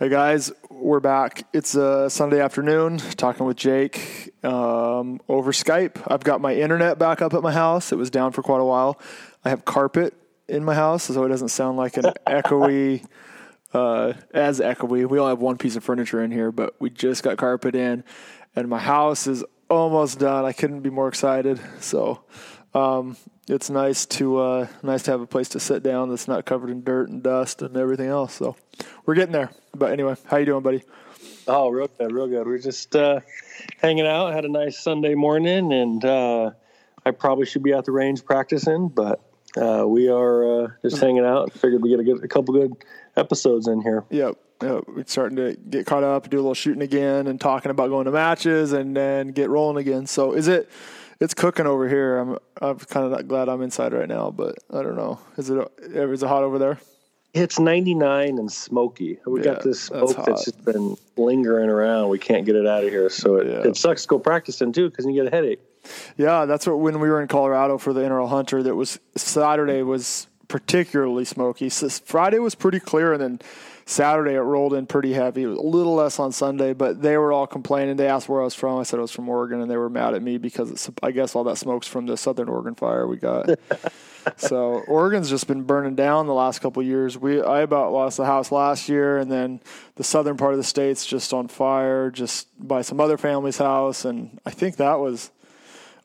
[0.00, 1.46] Hey guys, we're back.
[1.52, 6.02] It's a Sunday afternoon talking with Jake um, over Skype.
[6.06, 7.92] I've got my internet back up at my house.
[7.92, 8.98] It was down for quite a while.
[9.44, 10.14] I have carpet
[10.48, 13.04] in my house, so it doesn't sound like an echoey,
[13.74, 15.06] uh, as echoey.
[15.06, 18.02] We all have one piece of furniture in here, but we just got carpet in,
[18.56, 20.46] and my house is almost done.
[20.46, 21.60] I couldn't be more excited.
[21.80, 22.24] So
[22.72, 23.18] um,
[23.50, 26.70] it's nice to uh, nice to have a place to sit down that's not covered
[26.70, 28.34] in dirt and dust and everything else.
[28.34, 28.56] So
[29.04, 29.50] we're getting there.
[29.74, 30.82] But anyway, how you doing, buddy?
[31.48, 32.46] Oh, real good, real good.
[32.46, 33.20] We're just uh,
[33.82, 34.32] hanging out.
[34.32, 36.50] Had a nice Sunday morning, and uh,
[37.04, 39.20] I probably should be at the range practicing, but
[39.56, 41.52] uh, we are uh, just hanging out.
[41.52, 42.72] Figured we get a, good, a couple good
[43.16, 44.04] episodes in here.
[44.10, 44.36] Yep.
[44.62, 44.84] Yep.
[44.86, 48.04] We're starting to get caught up, do a little shooting again, and talking about going
[48.04, 50.06] to matches, and then get rolling again.
[50.06, 50.70] So, is it?
[51.20, 52.16] It's cooking over here.
[52.18, 55.18] I'm I'm kind of glad I'm inside right now, but I don't know.
[55.36, 56.78] Is it uh, is it hot over there?
[57.32, 59.18] It's 99 and smoky.
[59.24, 62.08] We Yeah, got this smoke that's, just been lingering around.
[62.08, 63.68] We can't get it out of here, so it, Yeah.
[63.70, 65.60] it sucks to go practicing too because you get a headache.
[66.16, 68.62] Yeah, that's what when we were in Colorado for the Integral Hunter.
[68.62, 71.68] That was Saturday was particularly smoky.
[71.68, 73.40] So Friday was pretty clear, and then
[73.90, 75.42] Saturday it rolled in pretty heavy.
[75.42, 77.96] It was a little less on Sunday, but they were all complaining.
[77.96, 78.78] They asked where I was from.
[78.78, 81.10] I said I was from Oregon, and they were mad at me because it's, I
[81.10, 83.50] guess all that smoke's from the Southern Oregon fire we got.
[84.36, 87.18] so Oregon's just been burning down the last couple of years.
[87.18, 89.60] We I about lost the house last year, and then
[89.96, 94.04] the southern part of the state's just on fire, just by some other family's house,
[94.04, 95.32] and I think that was.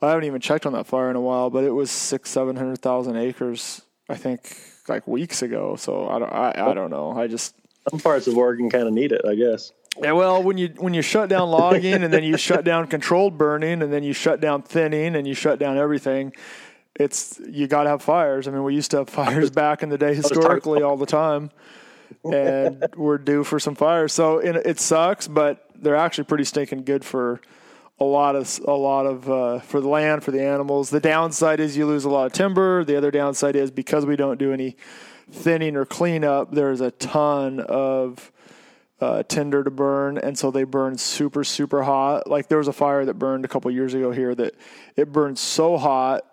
[0.01, 2.55] I haven't even checked on that fire in a while, but it was six, seven
[2.55, 3.83] hundred thousand acres.
[4.09, 5.75] I think like weeks ago.
[5.75, 7.11] So I don't, I, I don't know.
[7.11, 7.55] I just
[7.89, 9.71] Some parts of Oregon kind of need it, I guess.
[10.01, 13.37] yeah, well, when you when you shut down logging and then you shut down controlled
[13.37, 16.33] burning and then you shut down thinning and you shut down everything,
[16.95, 18.47] it's you got to have fires.
[18.47, 21.51] I mean, we used to have fires back in the day historically all the time,
[22.23, 24.13] and we're due for some fires.
[24.13, 27.41] So it, it sucks, but they're actually pretty stinking good for
[27.99, 30.89] a lot of a lot of uh, for the land for the animals.
[30.89, 32.83] The downside is you lose a lot of timber.
[32.83, 34.75] The other downside is because we don't do any
[35.31, 38.31] thinning or cleanup, there's a ton of
[39.01, 42.29] uh, tinder to burn, and so they burn super super hot.
[42.29, 44.55] Like there was a fire that burned a couple years ago here that
[44.95, 46.25] it burned so hot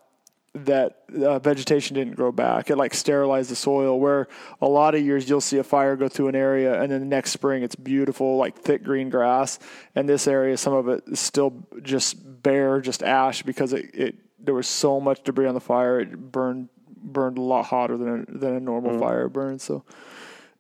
[0.55, 2.69] that uh, vegetation didn't grow back.
[2.71, 3.99] It like sterilized the soil.
[3.99, 4.29] Where
[4.61, 7.07] a lot of years you'll see a fire go through an area, and then the
[7.07, 9.59] next spring it's beautiful, like thick green grass.
[9.95, 14.17] And this area, some of it is still just bare, just ash because it, it
[14.39, 16.01] there was so much debris on the fire.
[16.01, 16.69] It burned
[17.03, 19.63] burned a lot hotter than a, than a normal fire burns.
[19.63, 19.85] So.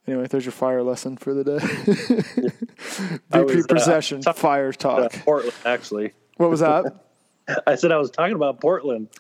[0.05, 1.59] Anyway, there's your fire lesson for the day.
[3.31, 5.13] VP was, uh, possession, talking fire Uh, talk.
[5.13, 6.13] Portland, actually.
[6.39, 7.05] What was that?
[7.67, 9.09] I said I was talking about Portland.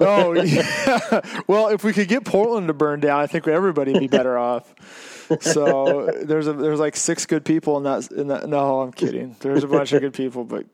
[0.00, 1.20] Oh, yeah.
[1.46, 4.36] Well, if we could get Portland to burn down, I think everybody would be better
[4.36, 4.74] off.
[5.40, 8.48] So there's a there's like six good people in that in that.
[8.48, 9.36] No, I'm kidding.
[9.40, 10.66] There's a bunch of good people, but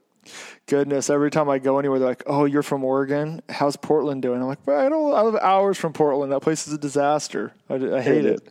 [0.66, 3.42] goodness, every time I go anywhere, they're like, "Oh, you're from Oregon?
[3.48, 5.14] How's Portland doing?" I'm like, well, "I don't.
[5.14, 6.32] I live hours from Portland.
[6.32, 7.52] That place is a disaster.
[7.68, 8.48] I, I hate it."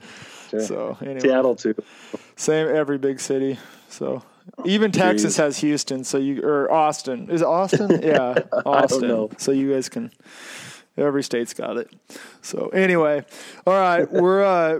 [0.60, 1.74] So anyway, Seattle too.
[2.36, 3.58] same every big city.
[3.90, 4.22] So
[4.66, 6.04] even Texas has Houston.
[6.04, 8.02] So you or Austin is it Austin?
[8.04, 8.36] Yeah,
[8.66, 9.30] Austin.
[9.40, 10.12] So you guys can.
[10.96, 11.90] Every state's got it.
[12.44, 13.26] So anyway,
[13.66, 14.44] all right, we're.
[14.44, 14.80] uh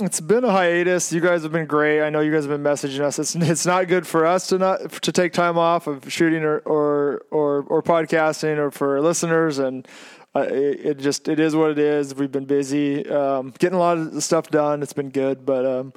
[0.00, 1.12] it's been a hiatus.
[1.12, 2.02] You guys have been great.
[2.02, 3.18] I know you guys have been messaging us.
[3.18, 6.58] It's it's not good for us to not to take time off of shooting or
[6.60, 9.86] or or, or podcasting or for listeners and
[10.34, 12.14] uh, it, it just it is what it is.
[12.14, 14.82] We've been busy um, getting a lot of stuff done.
[14.82, 15.92] It's been good, but um,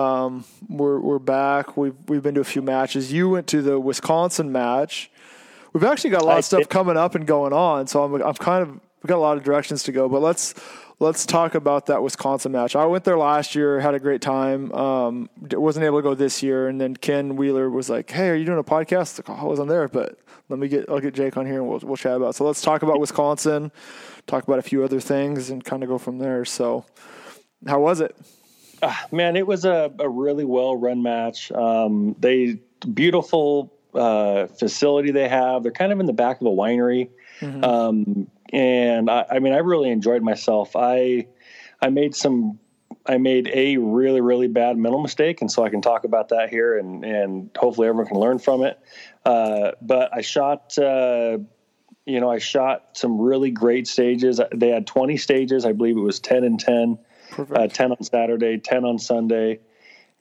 [0.00, 1.76] um, we're we're back.
[1.76, 3.12] We've we've been to a few matches.
[3.12, 5.10] You went to the Wisconsin match.
[5.72, 6.68] We've actually got a lot I of stuff did.
[6.70, 7.88] coming up and going on.
[7.88, 10.08] So I'm I'm kind of we got a lot of directions to go.
[10.08, 10.54] But let's
[10.98, 12.76] let's talk about that Wisconsin match.
[12.76, 14.72] I went there last year, had a great time.
[14.72, 18.34] Um, wasn't able to go this year, and then Ken Wheeler was like, "Hey, are
[18.34, 20.18] you doing a podcast?" Like, oh, I wasn't there, but
[20.48, 22.30] let me get I'll get Jake on here and we'll we'll chat about.
[22.30, 22.36] It.
[22.36, 23.72] So let's talk about Wisconsin,
[24.26, 26.44] talk about a few other things, and kind of go from there.
[26.44, 26.84] So,
[27.66, 28.16] how was it?
[29.12, 31.50] Man, it was a, a really well run match.
[31.52, 32.58] Um, they
[32.92, 35.62] beautiful uh, facility they have.
[35.62, 37.08] They're kind of in the back of a winery,
[37.64, 40.76] um, and I, I mean, I really enjoyed myself.
[40.76, 41.26] I
[41.80, 42.58] I made some.
[43.06, 46.50] I made a really really bad mental mistake, and so I can talk about that
[46.50, 48.78] here, and and hopefully everyone can learn from it.
[49.24, 50.78] Uh, but I shot.
[50.78, 51.38] Uh,
[52.06, 54.38] you know, I shot some really great stages.
[54.54, 55.64] They had 20 stages.
[55.64, 56.98] I believe it was 10 and 10
[57.38, 59.60] uh, 10 on Saturday, 10 on Sunday.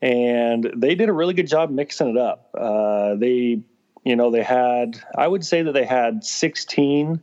[0.02, 2.50] And they did a really good job mixing it up.
[2.58, 3.62] Uh, they,
[4.04, 7.22] you know, they had, I would say that they had 16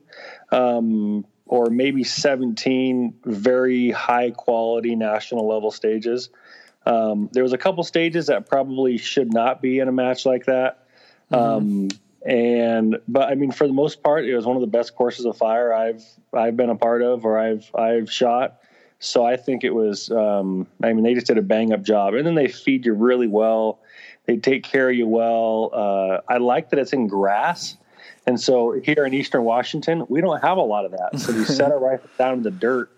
[0.51, 6.31] um, or maybe 17 very high quality national level stages.
[6.87, 10.47] Um, there was a couple stages that probably should not be in a match like
[10.47, 10.87] that.
[11.31, 11.89] Um,
[12.25, 15.25] and but I mean, for the most part, it was one of the best courses
[15.25, 18.61] of fire I've I've been a part of or I've I've shot.
[18.99, 20.11] So I think it was.
[20.11, 22.93] Um, I mean, they just did a bang up job, and then they feed you
[22.93, 23.79] really well.
[24.31, 25.71] They take care of you well.
[25.73, 27.77] Uh, I like that it's in grass,
[28.29, 31.19] and so here in Eastern Washington, we don't have a lot of that.
[31.19, 32.93] So we set our rifle down in the dirt.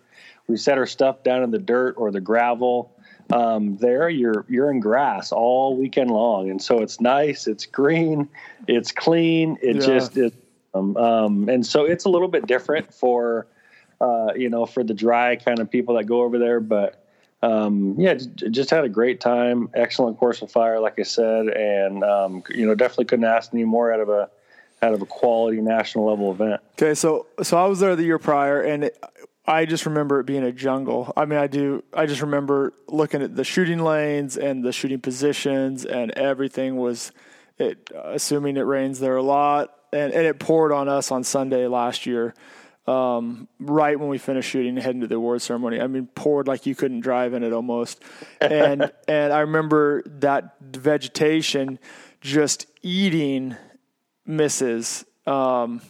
[0.47, 2.95] We set our stuff down in the dirt or the gravel.
[3.33, 7.47] Um, there, you're you're in grass all weekend long, and so it's nice.
[7.47, 8.29] It's green.
[8.69, 9.57] It's clean.
[9.63, 9.81] It Yeah.
[9.87, 10.33] just is.
[10.75, 13.47] Um, um, and so it's a little bit different for
[14.03, 16.61] uh, you know, for the dry kind of people that go over there.
[16.61, 17.02] But
[17.43, 19.69] um, yeah, just had a great time.
[19.75, 23.65] Excellent course of fire, like I said, and um, you know, definitely couldn't ask any
[23.65, 24.31] more out of a
[24.81, 26.61] out of a quality national level event.
[26.73, 29.05] Okay, so so I was there the year prior, and it,
[29.45, 31.13] I just remember it being a jungle.
[31.17, 31.83] I mean, I do.
[31.93, 37.13] I just remember looking at the shooting lanes and the shooting positions, and everything was.
[37.59, 41.67] It assuming it rains there a lot, and, and it poured on us on Sunday
[41.67, 42.35] last year.
[42.85, 45.81] Um, right when we finished shooting, heading to the award ceremony.
[45.81, 48.03] I mean, poured like you couldn't drive in it almost,
[48.41, 51.79] and and I remember that vegetation
[52.21, 53.57] just eating
[54.27, 55.05] misses.
[55.27, 55.81] Um,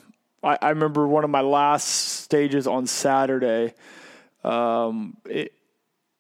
[0.43, 3.75] I, I remember one of my last stages on Saturday.
[4.45, 5.53] Um, it,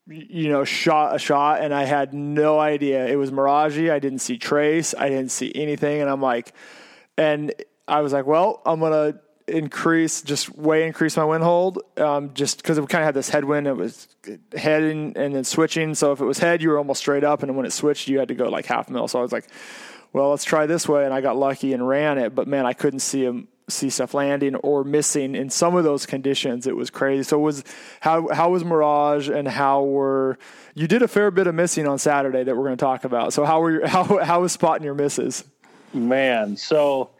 [0.06, 3.78] you know, shot a shot, and I had no idea it was Mirage.
[3.78, 4.94] I didn't see trace.
[4.96, 6.52] I didn't see anything, and I'm like,
[7.16, 7.52] and
[7.86, 9.20] I was like, well, I'm gonna
[9.52, 13.28] increase, just way increase my wind hold, um, just because it kind of had this
[13.28, 13.66] headwind.
[13.66, 14.08] It was
[14.56, 15.94] heading and then switching.
[15.94, 18.18] So if it was head, you were almost straight up, and when it switched, you
[18.18, 19.06] had to go like half mil.
[19.08, 19.46] So I was like,
[20.12, 22.34] well, let's try this way, and I got lucky and ran it.
[22.34, 26.06] But man, I couldn't see him see stuff landing or missing in some of those
[26.06, 26.66] conditions.
[26.66, 27.22] It was crazy.
[27.22, 27.64] So was
[28.00, 30.38] how how was Mirage and how were
[30.74, 33.32] you did a fair bit of missing on Saturday that we're going to talk about.
[33.32, 35.44] So how were your, how how was spotting your misses?
[35.94, 37.10] Man, so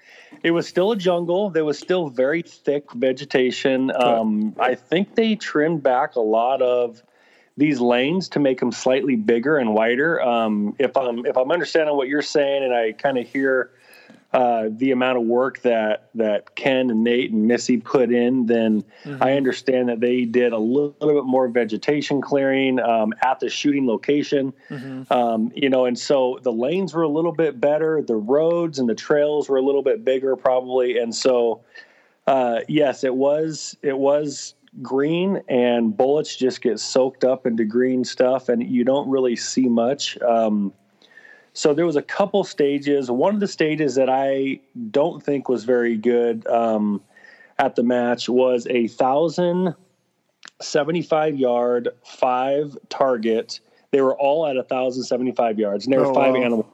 [0.43, 1.51] it was still a jungle.
[1.51, 3.93] There was still very thick vegetation.
[3.95, 7.03] Um, I think they trimmed back a lot of
[7.57, 10.21] these lanes to make them slightly bigger and wider.
[10.23, 13.71] Um, if I'm if I'm understanding what you're saying, and I kind of hear
[14.33, 18.83] uh, the amount of work that that Ken and Nate and Missy put in, then
[19.21, 23.51] I understand that they did a little, little bit more vegetation clearing um, at the
[23.51, 24.53] shooting location.
[25.11, 28.89] Um, you know, and so the lanes were a little bit better, the roads and
[28.89, 31.63] the trails were a little bit bigger, probably, and so
[32.27, 38.05] uh, yes, it was it was green, and bullets just get soaked up into green
[38.05, 40.21] stuff, and you don't really see much.
[40.23, 40.73] Um,
[41.55, 43.11] so there was a couple stages.
[43.11, 44.61] One of the stages that I
[44.91, 47.03] don't think was very good um,
[47.59, 49.75] at the match was a thousand
[50.61, 53.61] seventy-five yard five target.
[53.91, 56.41] They were all at a thousand seventy-five yards, and there were Oh, five wow.
[56.43, 56.67] animals.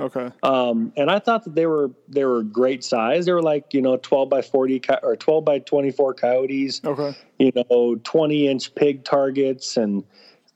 [0.00, 0.30] Okay.
[0.42, 3.26] Um, and I thought that they were they were great size.
[3.26, 7.14] They were like you know twelve by forty co- or twelve by twenty-four coyotes Okay.
[7.38, 10.04] you know, 20 inch pig targets and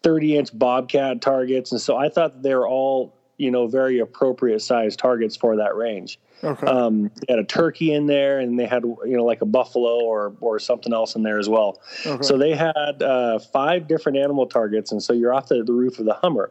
[0.03, 1.73] 30 inch bobcat targets.
[1.73, 5.57] And so I thought that they were all, you know, very appropriate sized targets for
[5.57, 6.19] that range.
[6.43, 6.67] Okay.
[6.67, 10.01] Um, they had a turkey in there and they had, you know, like a buffalo
[10.01, 11.81] or, or something else in there as well.
[12.05, 12.23] Okay.
[12.23, 14.93] So they had uh, five different animal targets.
[14.93, 16.51] And so you're off the, the roof of the Hummer.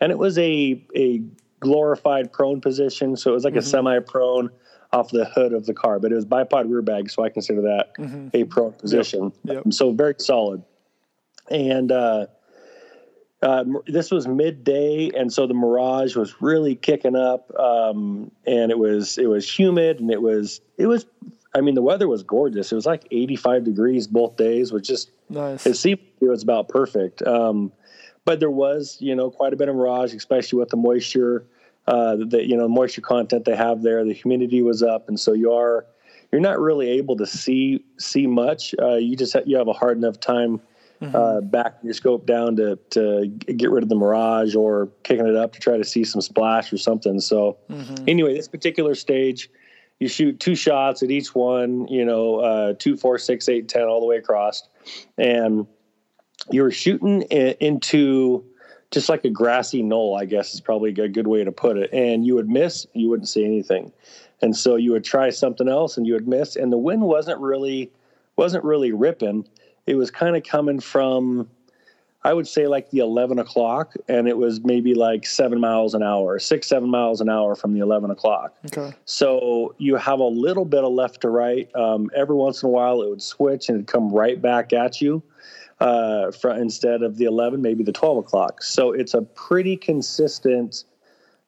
[0.00, 1.22] And it was a, a
[1.60, 3.16] glorified prone position.
[3.16, 4.50] So it was like a semi prone
[4.92, 7.10] off the hood of the car, but it was bipod rear bag.
[7.10, 9.32] So I consider that a prone position.
[9.44, 9.66] Yep.
[9.66, 10.62] Um, so very solid.
[11.50, 12.26] And uh,
[13.44, 18.78] uh, this was midday, and so the Mirage was really kicking up, um, and it
[18.78, 21.04] was it was humid, and it was it was.
[21.56, 22.72] I mean, the weather was gorgeous.
[22.72, 25.64] It was like 85 degrees both days, which just nice.
[25.66, 27.22] it seemed it was about perfect.
[27.22, 27.70] Um,
[28.24, 31.46] but there was, you know, quite a bit of mirage, especially with the moisture,
[31.86, 34.04] uh, the you know moisture content they have there.
[34.04, 35.84] The humidity was up, and so you are
[36.32, 38.74] you're not really able to see see much.
[38.80, 40.62] Uh, you just ha- you have a hard enough time
[41.12, 45.36] uh, backing your scope down to to get rid of the mirage or kicking it
[45.36, 47.20] up to try to see some splash or something.
[47.20, 47.56] So
[48.06, 49.50] anyway, this particular stage.
[50.00, 53.84] You shoot two shots at each one, you know, uh, two, four, six, eight, ten,
[53.84, 54.68] all the way across,
[55.16, 55.68] and
[56.50, 58.44] you were shooting into
[58.90, 61.90] just like a grassy knoll, I guess is probably a good way to put it.
[61.92, 63.92] And you would miss, you wouldn't see anything.
[64.40, 66.54] And so you would try something else and you would miss.
[66.56, 67.90] And the wind wasn't really
[68.36, 69.46] wasn't really ripping.
[69.86, 71.48] It was kind of coming from
[72.26, 76.02] I would say like the eleven o'clock, and it was maybe like seven miles an
[76.02, 78.56] hour, six, seven miles an hour from the eleven o'clock.
[78.66, 78.94] Okay.
[79.04, 81.68] So you have a little bit of left to right.
[81.76, 85.02] Um, every once in a while, it would switch and it'd come right back at
[85.02, 85.22] you.
[85.80, 88.62] uh, for, instead of the 11, maybe the 12 o'clock.
[88.62, 90.84] So it's a pretty consistent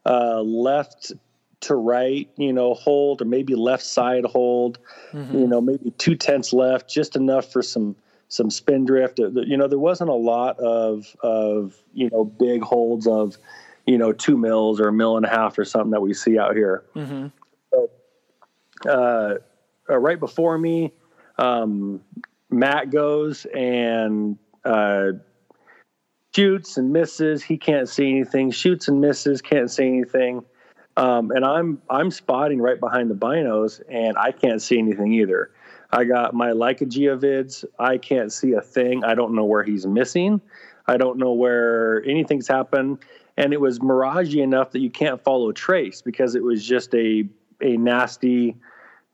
[0.05, 1.13] uh, left
[1.61, 4.79] to right, you know, hold or maybe left side hold,
[5.13, 5.39] mm-hmm.
[5.39, 7.97] you know, maybe two tenths left, just enough for some
[8.29, 9.19] some spin drift.
[9.19, 13.39] You know, there wasn't a lot of of you know big holds of
[13.87, 16.39] you know two mils or a mil and a half or something that we see
[16.39, 16.85] out here.
[16.95, 17.29] Mm-hmm.
[17.73, 17.91] So,
[18.87, 19.35] uh,
[19.89, 20.93] uh, right before me,
[21.39, 22.01] um,
[22.51, 25.13] Matt goes and uh,
[26.35, 27.43] shoots and misses.
[27.43, 28.51] He can't see anything.
[28.51, 29.41] Shoots and misses.
[29.41, 30.45] Can't see anything.
[30.97, 35.51] Um, and I'm I'm spotting right behind the binos, and I can't see anything either.
[35.97, 37.65] I got my Leica Geovids.
[37.79, 39.03] I can't see a thing.
[39.03, 40.43] I don't know where he's missing.
[40.87, 42.99] I don't know where anything's happened.
[43.39, 47.27] And it was miragey enough that you can't follow trace because it was just a
[47.63, 48.55] a nasty,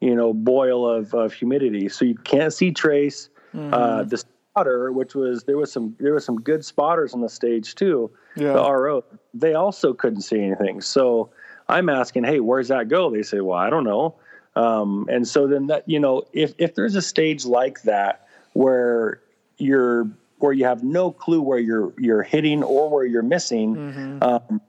[0.01, 1.89] you know, boil of, of humidity.
[1.89, 3.29] So you can't see trace.
[3.55, 3.73] Mm-hmm.
[3.73, 7.29] Uh, the spotter, which was there was some there was some good spotters on the
[7.29, 8.11] stage too.
[8.35, 8.55] Yeah.
[8.55, 10.81] The RO, they also couldn't see anything.
[10.81, 11.31] So
[11.69, 13.09] I'm asking, hey, where's that go?
[13.09, 14.17] They say, well, I don't know.
[14.55, 19.21] Um, and so then that you know, if if there's a stage like that where
[19.59, 24.23] you're where you have no clue where you're you're hitting or where you're missing, mm-hmm.
[24.23, 24.61] um,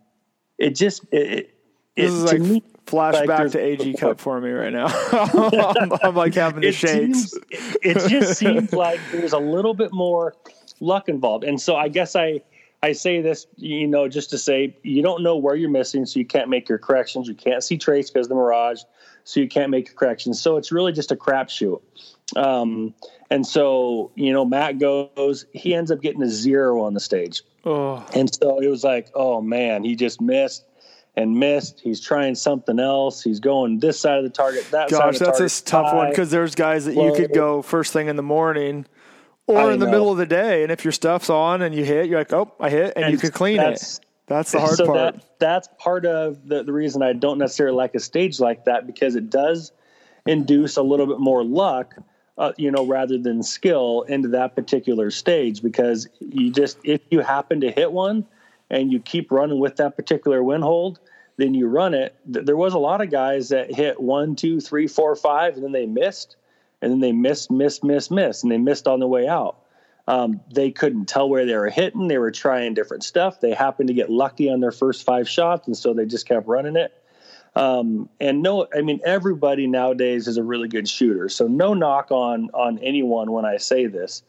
[0.57, 1.53] it just it,
[1.95, 4.87] it, to like me flashback like to AG Cup for me right now.
[5.11, 7.31] I'm, I'm, like having the shakes.
[7.31, 7.37] Seems,
[7.81, 10.35] it just seems like there's a little bit more
[10.79, 12.41] luck involved, and so I guess I
[12.83, 16.19] I say this, you know, just to say you don't know where you're missing, so
[16.19, 17.29] you can't make your corrections.
[17.29, 18.81] You can't see trace because of the mirage,
[19.23, 20.41] so you can't make your corrections.
[20.41, 21.81] So it's really just a crapshoot.
[22.35, 22.93] Um,
[23.29, 27.43] and so, you know, Matt goes, he ends up getting a zero on the stage.
[27.63, 28.05] Oh.
[28.13, 30.65] And so it was like, oh man, he just missed
[31.15, 31.79] and missed.
[31.79, 33.23] He's trying something else.
[33.23, 35.39] He's going this side of the target, that Gosh, side of the target.
[35.39, 38.23] that's a tough one because there's guys that you could go first thing in the
[38.23, 38.85] morning
[39.47, 39.91] or in the know.
[39.91, 40.63] middle of the day.
[40.63, 43.11] And if your stuff's on and you hit, you're like, oh, I hit, and, and
[43.13, 43.99] you could clean it.
[44.25, 45.15] That's the hard so part.
[45.15, 48.87] That, that's part of the, the reason I don't necessarily like a stage like that
[48.87, 49.73] because it does
[50.25, 51.95] induce a little bit more luck,
[52.37, 55.61] uh, you know, rather than skill into that particular stage.
[55.61, 58.25] Because you just, if you happen to hit one
[58.69, 60.99] and you keep running with that particular wind hold,
[61.35, 62.15] then you run it.
[62.25, 65.73] There was a lot of guys that hit one, two, three, four, five, and then
[65.73, 66.37] they missed
[66.83, 69.57] and then they missed, missed, missed, missed, and they missed on the way out.
[70.07, 72.09] Um, they couldn't tell where they were hitting.
[72.09, 73.39] They were trying different stuff.
[73.39, 76.45] They happened to get lucky on their first five shots, and so they just kept
[76.45, 76.93] running it.
[77.55, 81.29] Um, and no, I mean everybody nowadays is a really good shooter.
[81.29, 84.23] So no knock on on anyone when I say this,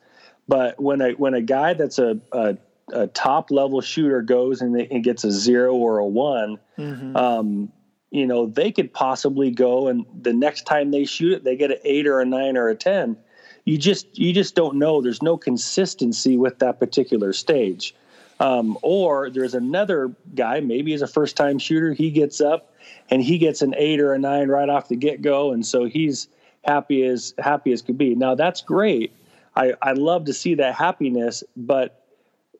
[0.47, 2.57] but when a when a guy that's a, a,
[2.93, 7.17] a top level shooter goes and, gets a zero or a one, mm-hmm.
[7.17, 7.73] um,
[8.15, 11.73] you know, they could possibly go and the next time they shoot it, they get
[11.73, 13.17] an eight or a nine or a 10.
[13.65, 15.03] You just, you just don't know.
[15.03, 17.93] There's no consistency with that particular stage.
[18.39, 21.93] Um, or there's another guy, maybe he's a first time shooter.
[21.93, 22.73] He gets up
[23.11, 25.51] and he gets an eight or a nine right off the get go.
[25.51, 26.29] And so he's
[26.63, 28.15] happy as happy as could be.
[28.15, 29.13] Now that's great.
[29.57, 32.01] I, I love to see that happiness, but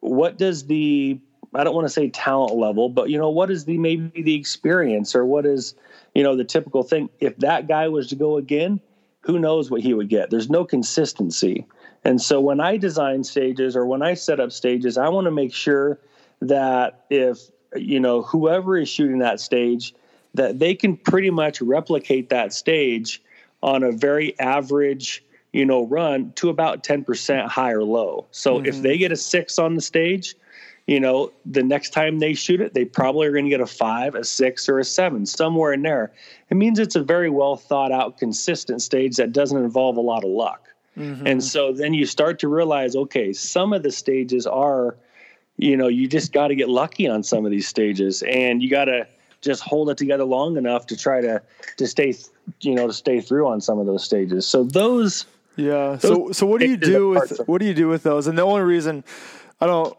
[0.01, 1.21] what does the
[1.55, 4.35] I don't want to say talent level, but you know, what is the maybe the
[4.35, 5.75] experience or what is,
[6.15, 7.09] you know, the typical thing?
[7.21, 8.81] If that guy was to go again,
[9.21, 10.31] who knows what he would get?
[10.31, 11.67] There's no consistency.
[12.05, 15.31] And so when I design stages or when I set up stages, I want to
[15.31, 15.99] make sure
[16.43, 17.39] that if,
[17.75, 19.95] you know, whoever is shooting that stage,
[20.35, 23.23] that they can pretty much replicate that stage
[23.63, 28.27] on a very average, you know, run to about 10% high or low.
[28.31, 28.67] So mm-hmm.
[28.67, 30.35] if they get a six on the stage,
[30.87, 33.67] you know, the next time they shoot it, they probably are going to get a
[33.67, 36.13] five, a six, or a seven, somewhere in there.
[36.51, 40.25] It means it's a very well thought out, consistent stage that doesn't involve a lot
[40.25, 40.69] of luck.
[40.97, 41.27] Mm-hmm.
[41.27, 44.97] And so then you start to realize, okay, some of the stages are,
[45.57, 48.69] you know, you just got to get lucky on some of these stages, and you
[48.69, 49.07] got to
[49.41, 51.41] just hold it together long enough to try to
[51.79, 52.15] to stay,
[52.61, 54.47] you know, to stay through on some of those stages.
[54.47, 55.27] So those,
[55.57, 55.97] yeah.
[55.97, 58.27] Those so so what do you do with what do you do with those?
[58.27, 59.03] And the only reason
[59.61, 59.97] I don't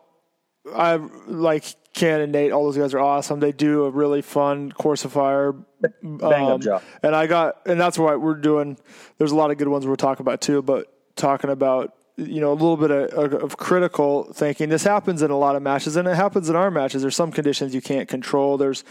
[0.73, 0.95] I
[1.27, 2.51] like Ken and Nate.
[2.51, 3.39] All those guys are awesome.
[3.39, 5.53] They do a really fun course of fire.
[6.01, 6.83] Bang um, up job.
[7.03, 8.77] And I got, and that's why we're doing.
[9.17, 12.51] There's a lot of good ones we're talking about too, but talking about you know
[12.51, 14.69] a little bit of, of, critical thinking.
[14.69, 17.01] This happens in a lot of matches, and it happens in our matches.
[17.01, 18.57] There's some conditions you can't control.
[18.57, 18.83] There's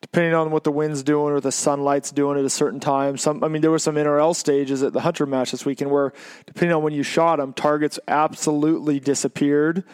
[0.00, 3.16] depending on what the wind's doing or the sunlight's doing at a certain time.
[3.16, 6.12] Some, I mean, there were some NRL stages at the Hunter match this weekend where,
[6.44, 9.84] depending on when you shot them, targets absolutely disappeared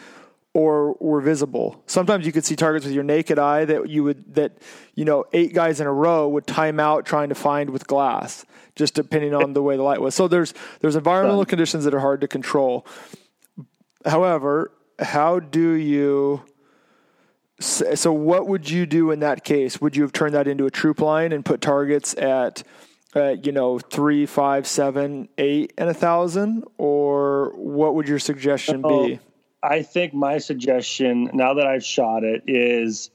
[0.53, 1.83] or were visible.
[1.85, 4.57] Sometimes you could see targets with your naked eye that you would that
[4.95, 8.45] you know eight guys in a row would time out trying to find with glass,
[8.75, 10.15] just depending on the way the light was.
[10.15, 12.85] So there's there's environmental conditions that are hard to control.
[14.05, 16.43] however, how do you?
[17.61, 19.81] So, what would you do in that case?
[19.81, 22.63] Would you have turned that into a troop line and put targets at,
[23.13, 28.81] uh, you know, three, five, seven, eight, and a thousand, or what would your suggestion
[28.81, 29.19] be?
[29.61, 33.11] I think my suggestion, now that I've shot it, is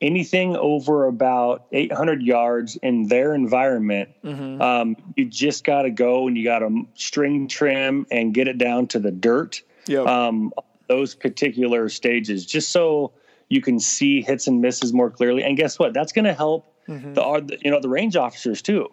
[0.00, 4.60] anything over about 800 yards in their environment, mm-hmm.
[4.60, 8.58] um, you just got to go and you got to string trim and get it
[8.58, 9.62] down to the dirt.
[9.86, 10.06] Yep.
[10.06, 10.52] Um,
[10.88, 13.12] those particular stages, just so
[13.48, 15.42] you can see hits and misses more clearly.
[15.42, 15.94] And guess what?
[15.94, 17.14] That's going to help mm-hmm.
[17.14, 18.88] the you know the range officers too,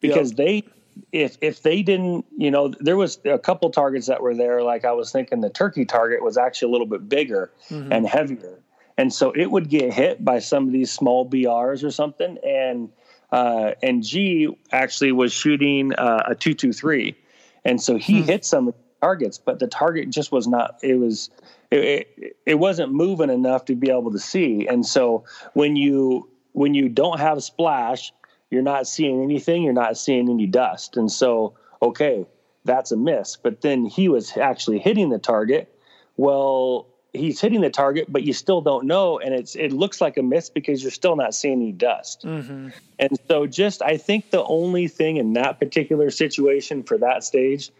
[0.00, 0.36] because yep.
[0.36, 0.64] they
[1.12, 4.62] if if they didn't, you know, there was a couple targets that were there.
[4.62, 7.92] Like I was thinking, the turkey target was actually a little bit bigger mm-hmm.
[7.92, 8.60] and heavier,
[8.96, 12.38] and so it would get hit by some of these small BRs or something.
[12.44, 12.90] And
[13.32, 17.16] uh, and G actually was shooting uh, a two two three,
[17.64, 18.26] and so he hmm.
[18.26, 20.78] hit some targets, but the target just was not.
[20.82, 21.30] It was
[21.70, 24.66] it, it, it wasn't moving enough to be able to see.
[24.66, 25.24] And so
[25.54, 28.12] when you when you don't have splash
[28.50, 30.96] you're not seeing anything, you're not seeing any dust.
[30.96, 32.26] And so, okay,
[32.64, 33.36] that's a miss.
[33.36, 35.72] But then he was actually hitting the target.
[36.16, 40.16] Well, he's hitting the target, but you still don't know, and it's it looks like
[40.16, 42.24] a miss because you're still not seeing any dust.
[42.24, 42.68] Mm-hmm.
[42.98, 47.70] And so, just I think the only thing in that particular situation for that stage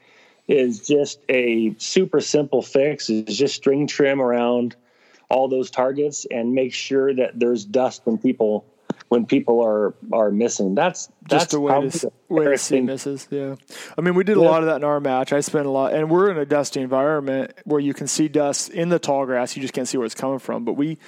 [0.46, 4.74] is just a super simple fix is just string trim around
[5.28, 8.64] all those targets and make sure that there's dust when people
[9.08, 10.74] when people are are missing.
[10.74, 13.28] That's that's just a way to, way to see misses.
[13.30, 13.56] Yeah,
[13.96, 15.32] I mean we did a lot of that in our match.
[15.32, 18.70] I spent a lot, and we're in a dusty environment where you can see dust
[18.70, 19.56] in the tall grass.
[19.56, 20.64] You just can't see where it's coming from.
[20.64, 20.98] But we,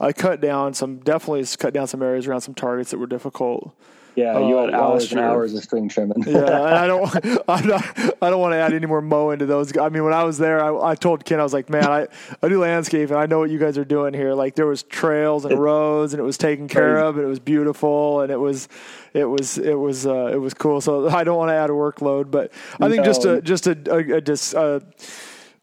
[0.00, 3.74] I cut down some definitely cut down some areas around some targets that were difficult.
[4.16, 6.22] Yeah, you had uh, hours and hours of string trimming.
[6.26, 7.04] yeah, I don't,
[7.48, 9.76] I'm not, I don't want to add any more mow into those.
[9.76, 12.06] I mean, when I was there, I, I told Ken, I was like, man, I,
[12.42, 14.34] I do landscape and I know what you guys are doing here.
[14.34, 17.40] Like there was trails and roads and it was taken care of and it was
[17.40, 18.68] beautiful and it was,
[19.12, 20.80] it was, it was, uh, it was cool.
[20.80, 23.04] So I don't want to add a workload, but I think no.
[23.04, 24.80] just a, just a, a, a, just, uh,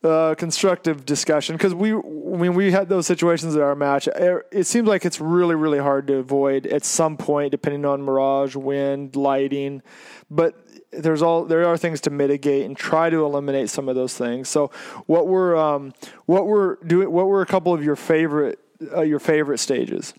[0.04, 4.88] uh, constructive discussion because we when we had those situations in our match, it seems
[4.88, 9.82] like it's really really hard to avoid at some point, depending on mirage, wind, lighting,
[10.30, 10.56] but
[10.92, 14.50] there's all there are things to mitigate and try to eliminate some of those things.
[14.50, 14.72] So
[15.06, 15.94] what were um,
[16.26, 17.12] what were doing?
[17.12, 18.60] What were a couple of your favorite
[18.96, 20.14] uh, your favorite stages?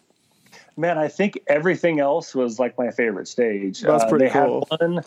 [0.77, 3.83] Man, I think everything else was like my favorite stage.
[3.83, 4.67] That's uh, pretty uh, cool.
[4.69, 5.05] one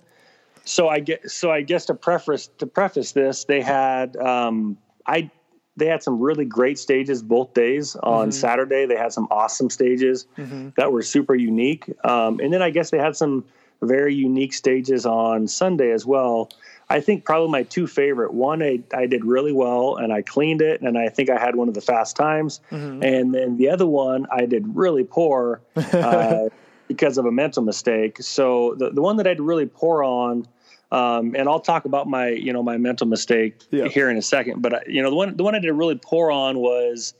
[0.66, 5.32] so I get so I guess to preface to preface this, they had um, I
[5.78, 7.96] they had some really great stages both days.
[7.98, 8.32] On mm-hmm.
[8.32, 10.70] Saturday, they had some awesome stages mm-hmm.
[10.78, 13.46] that were super unique, um, and then I guess they had some
[13.82, 16.50] very unique stages on Sunday as well.
[16.90, 18.34] I think probably my two favorite.
[18.34, 21.56] One, I, I did really well and I cleaned it, and I think I had
[21.56, 22.62] one of the fast times.
[22.72, 23.04] Mm-hmm.
[23.04, 26.50] And then the other one, I did really poor uh,
[26.88, 28.18] because of a mental mistake.
[28.22, 30.48] So the, the one that I did really poor on
[30.92, 33.88] um, and I'll talk about my, you know, my mental mistake yeah.
[33.88, 34.62] here in a second.
[34.62, 37.14] But uh, you know, the one the one I did really poor on was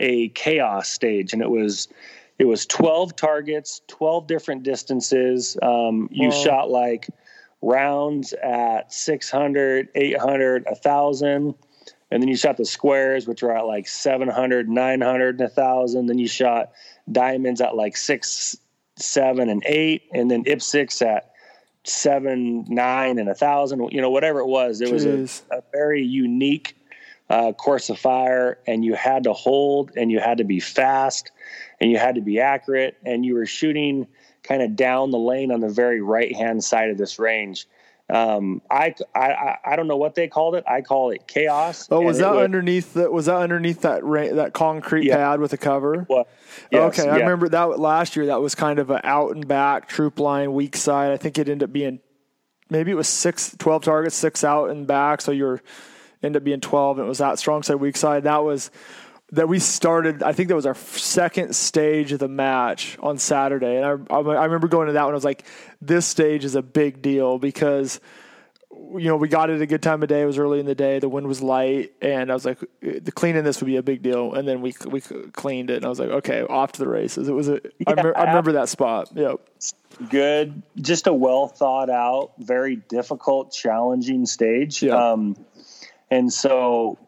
[0.00, 1.88] a chaos stage, and it was
[2.38, 5.56] it was 12 targets, 12 different distances.
[5.62, 6.34] Um, you wow.
[6.34, 7.08] shot like
[7.62, 11.54] rounds at 600, 800, 1,000.
[12.10, 16.06] And then you shot the squares, which are at like 700, 900, and 1,000.
[16.06, 16.72] Then you shot
[17.10, 18.56] diamonds at like six,
[18.96, 20.02] seven, and eight.
[20.12, 21.32] And then IPSCs at
[21.84, 24.80] seven, nine, and a thousand, you know, whatever it was.
[24.80, 24.92] It Jeez.
[24.92, 26.76] was a, a, very unique
[27.28, 31.32] uh, course of fire, and you had to hold, and you had to be fast,
[31.80, 34.06] and you had to be accurate, and you were shooting
[34.42, 37.66] kind of down the lane on the very right hand side of this range.
[38.10, 40.64] Um, I, I I don't know what they called it.
[40.66, 41.88] I call it chaos.
[41.90, 43.12] Oh, was that underneath that?
[43.12, 45.16] Was that underneath that ra- that concrete yeah.
[45.16, 46.06] pad with a cover?
[46.10, 46.26] Yes,
[46.72, 47.12] okay, yeah.
[47.12, 48.26] I remember that last year.
[48.26, 51.12] That was kind of an out and back troop line, weak side.
[51.12, 52.00] I think it ended up being
[52.68, 55.20] maybe it was six, 12 targets, six out and back.
[55.20, 55.62] So you're
[56.22, 56.98] end up being twelve.
[56.98, 58.24] And it was that strong side, weak side.
[58.24, 58.70] That was
[59.32, 60.22] that we started.
[60.22, 64.44] I think that was our second stage of the match on Saturday, and I, I
[64.44, 65.12] remember going to that one.
[65.12, 65.44] I was like,
[65.80, 68.00] "This stage is a big deal because."
[68.94, 70.22] You know, we got it at a good time of day.
[70.22, 70.98] It was early in the day.
[70.98, 74.02] The wind was light, and I was like, "The cleaning this would be a big
[74.02, 76.88] deal." And then we we cleaned it, and I was like, "Okay, off to the
[76.88, 77.60] races." It was a.
[77.78, 79.10] Yeah, I, remember, I remember that spot.
[79.14, 79.40] Yep.
[80.10, 84.82] Good, just a well thought out, very difficult, challenging stage.
[84.82, 84.94] Yep.
[84.94, 85.36] Um,
[86.10, 86.98] and so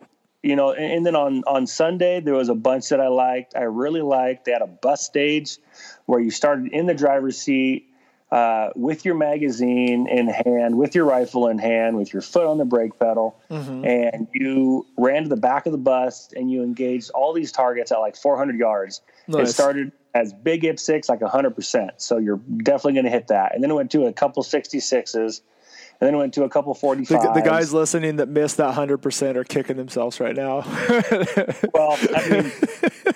[0.45, 3.57] you know, and, and, then on on Sunday there was a bunch that I liked.
[3.57, 4.45] I really liked.
[4.45, 5.59] They had a bus stage
[6.07, 7.89] where you started in the driver's seat.
[8.31, 12.59] uh, with your magazine in hand, with your rifle in hand, with your foot on
[12.59, 13.85] the brake pedal, Mm-hmm.
[13.85, 17.93] and you ran to the back of the bus and you engaged all these targets
[17.93, 19.03] at like 400 yards.
[19.29, 21.91] It started as big IPSC, like 100%.
[21.99, 23.55] So you're definitely going to hit that.
[23.55, 25.41] And then it went to a couple 66s,
[26.01, 27.09] and then it went to a couple 45s.
[27.09, 30.63] The, the guys listening that missed that hundred percent are kicking themselves right now.
[31.73, 32.53] Well, I mean,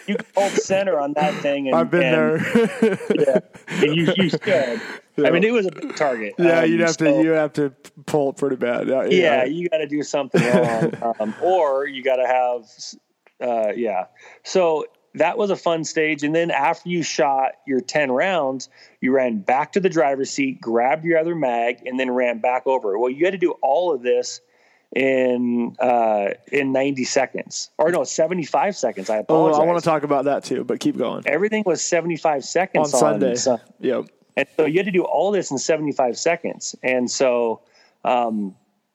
[0.07, 1.69] you can hold center on that thing.
[1.69, 2.99] And, I've been and, there.
[3.15, 4.81] Yeah, and you, you should.
[5.25, 6.35] I mean, it was a big target.
[6.39, 7.71] yeah, Um, you'd have so- to you have to
[8.07, 8.89] pull it pretty bad.
[8.89, 13.73] Yeah, yeah, you got to do something wrong, um, or you got to have, uh,
[13.77, 14.07] yeah.
[14.45, 14.87] So
[15.19, 18.69] that was a fun stage, and then after you shot your ten rounds,
[19.01, 22.67] you ran back to the driver's seat, grabbed your other mag, and then ran back
[22.67, 22.99] over.
[22.99, 24.41] Well, you had to do all of this
[24.97, 29.11] in uh, in ninety seconds, or no, seventy five seconds.
[29.11, 29.63] I apologize Oh.
[29.63, 31.23] I want to talk about that too, but keep going.
[31.27, 33.35] Everything was seventy five seconds On seconds Sunday.
[33.37, 34.07] Sun- Yep.
[34.37, 36.75] and so you had to do all this in 75 seconds.
[36.83, 37.61] And so
[38.05, 38.55] um,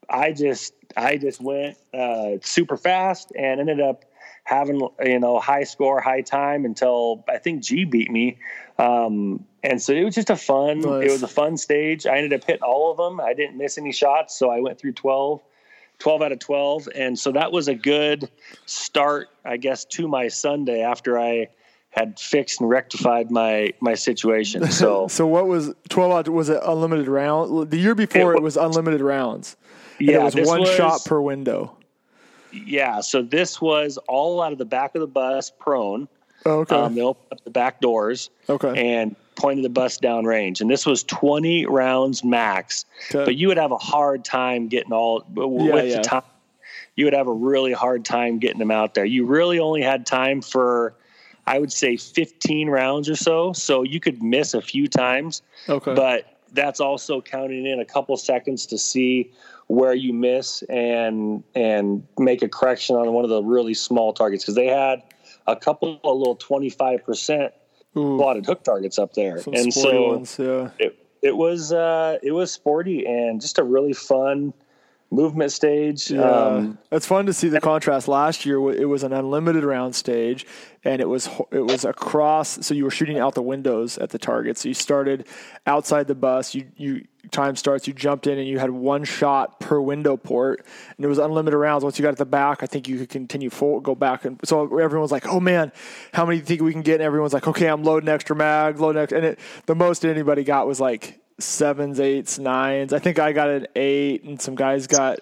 [0.09, 4.03] I just I just went uh, super fast and ended up
[4.43, 8.38] having you know high score, high time until I think G beat me.
[8.77, 10.82] Um, and so it was just a fun.
[10.82, 11.06] Nice.
[11.08, 12.06] It was a fun stage.
[12.06, 13.21] I ended up hitting all of them.
[13.21, 15.41] I didn't miss any shots, so I went through 12.
[15.99, 18.27] 12 out of 12 and so that was a good
[18.65, 21.47] start i guess to my sunday after i
[21.91, 26.27] had fixed and rectified my my situation so So what was twelve out?
[26.27, 27.69] Was it unlimited round?
[27.69, 29.56] The year before It it, was unlimited rounds.
[29.99, 31.77] And Yeah, it was one was- shot per window.
[32.54, 36.08] Yeah, so this was all out of the back of the bus, prone.
[36.46, 36.76] Oh, okay.
[36.76, 38.74] Um, they opened up the back doors Okay.
[38.96, 40.62] and pointed the bus down range.
[40.62, 42.86] And this was 20 rounds max.
[43.10, 43.26] Okay.
[43.26, 45.98] But you would have a hard time getting all Yeah, with yeah.
[45.98, 46.24] the time.
[46.96, 49.06] You would have a really hard time getting them out there.
[49.06, 50.94] You really only had time for,
[51.48, 53.54] I would say, 15 rounds or so.
[53.54, 55.96] So you could miss a few times okay.
[55.96, 59.32] but that's also counting in a couple seconds to see
[59.67, 64.43] where you miss and and make a correction on one of the really small targets
[64.43, 65.02] because they had
[65.47, 67.52] a couple of little 25%
[67.95, 70.38] Ooh, slotted hook targets up there some and so ones.
[70.39, 70.69] Yeah.
[70.80, 74.54] it, it was uh it was sporty and just a really fun
[75.13, 78.08] movement stage Yeah, um it's fun to see the contrast.
[78.08, 80.45] Last year, it was an unlimited round stage,
[80.84, 82.65] and it was it was across.
[82.65, 84.58] So you were shooting out the windows at the target.
[84.58, 85.28] So you started
[85.65, 86.56] outside the bus.
[86.56, 87.88] You you time starts.
[87.88, 90.65] You jumped in, and you had one shot per window port,
[90.97, 91.84] and it was unlimited rounds.
[91.84, 94.39] Once you got at the back, I think you could continue full, go back, and
[94.43, 95.71] so everyone was like, "Oh man,
[96.13, 98.36] how many do you think we can get?" And everyone's like, "Okay, I'm loading extra
[98.36, 102.93] mag, loading extra," and it, the most anybody got was like sevens, eights, nines.
[102.93, 105.19] I think I got an eight, and some guys got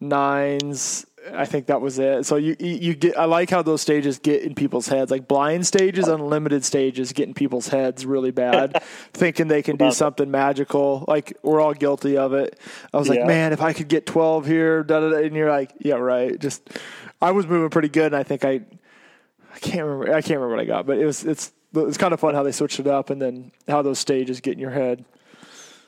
[0.00, 1.04] nines.
[1.34, 2.24] I think that was it.
[2.24, 3.18] So you you get.
[3.18, 5.10] I like how those stages get in people's heads.
[5.10, 9.90] Like blind stages, unlimited stages, get in people's heads really bad, thinking they can do
[9.90, 11.04] something magical.
[11.06, 12.58] Like we're all guilty of it.
[12.94, 13.26] I was like, Yeah.
[13.26, 16.38] man, if I could get twelve here, da, da, da, and you're like, yeah, right.
[16.38, 16.70] Just
[17.20, 18.60] I was moving pretty good, and I think I
[19.54, 20.14] I can't remember.
[20.14, 22.42] I can't remember what I got, but it was it's it's kind of fun how
[22.44, 25.04] they switched it up, and then how those stages get in your head.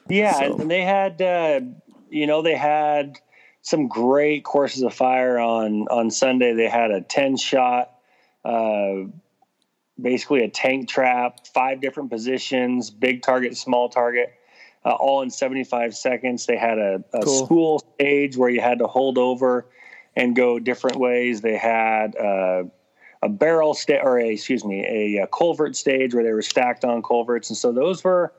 [0.08, 1.60] Yeah, So- and they had, uh,
[2.08, 3.18] you know, they had
[3.62, 6.54] some great courses of fire on on Sunday.
[6.54, 7.92] They had a ten shot,
[8.44, 9.04] uh,
[10.00, 14.32] basically a tank trap, five different positions, big target, small target,
[14.84, 16.46] uh, all in seventy five seconds.
[16.46, 17.44] They had a, a Cool.
[17.46, 19.66] spool stage where you had to hold over
[20.16, 21.40] and go different ways.
[21.40, 22.16] They had.
[23.22, 24.85] A barrel sta- or a excuse me
[25.18, 27.50] a, uh culvert stage where they were stacked on culverts.
[27.50, 28.33] And so those were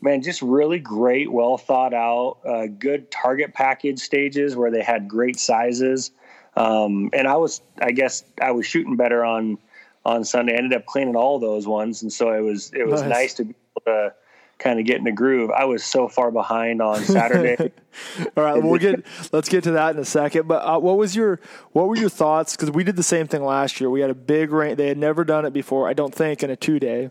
[0.00, 5.08] man just really great well thought out uh, good target package stages where they had
[5.08, 6.10] great sizes.
[6.56, 9.58] Um, and i was i guess i was shooting better on
[10.04, 10.54] on sunday.
[10.54, 12.02] I ended up cleaning all those ones.
[12.02, 13.10] And so it was it was Nice.
[13.10, 14.14] nice to be able to
[14.62, 17.72] kind of get in the groove i was so far behind on saturday
[18.36, 20.48] All right, we'll get let's get to that in a second.
[20.48, 21.40] But uh, what was your
[21.72, 22.56] what were your thoughts?
[22.56, 23.90] Because we did the same thing last year.
[23.90, 24.76] We had a big rain.
[24.76, 25.88] They had never done it before.
[25.88, 27.08] I don't think in a two day.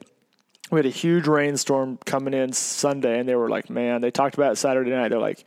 [0.72, 4.36] We had a huge rainstorm coming in Sunday, and they were like, "Man!" They talked
[4.36, 5.10] about it Saturday night.
[5.10, 5.44] They're like,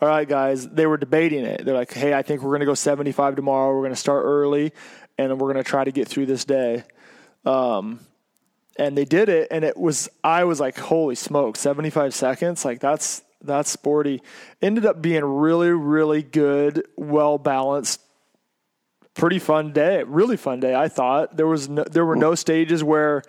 [0.00, 1.64] "All right, guys." They were debating it.
[1.64, 3.74] They're like, "Hey, I think we're going to go 75 tomorrow.
[3.74, 4.72] We're going to start early,
[5.16, 6.84] and we're going to try to get through this day."
[7.46, 8.00] Um,
[8.78, 12.80] and they did it, and it was I was like, "Holy smoke!" 75 seconds, like
[12.80, 14.22] that's that's sporty.
[14.60, 18.00] Ended up being really, really good, well balanced
[19.14, 20.02] pretty fun day.
[20.04, 20.74] Really fun day.
[20.74, 23.22] I thought there was no, there were no stages where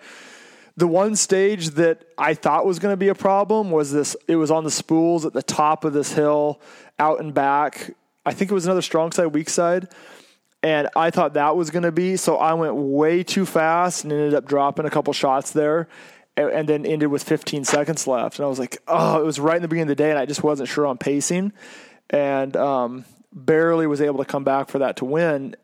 [0.76, 4.16] the one stage that I thought was going to be a problem was this.
[4.26, 6.60] It was on the spools at the top of this hill,
[6.98, 7.94] out and back.
[8.24, 9.88] I think it was another strong side, weak side.
[10.62, 12.16] And I thought that was going to be.
[12.16, 15.88] So I went way too fast and ended up dropping a couple shots there.
[16.36, 18.38] and, and then ended with 15 seconds left.
[18.38, 20.18] And I was like, oh, it was right in the beginning of the day, and
[20.18, 21.52] I just wasn't sure on pacing,
[22.10, 25.56] and um, barely was able to come back for that to win.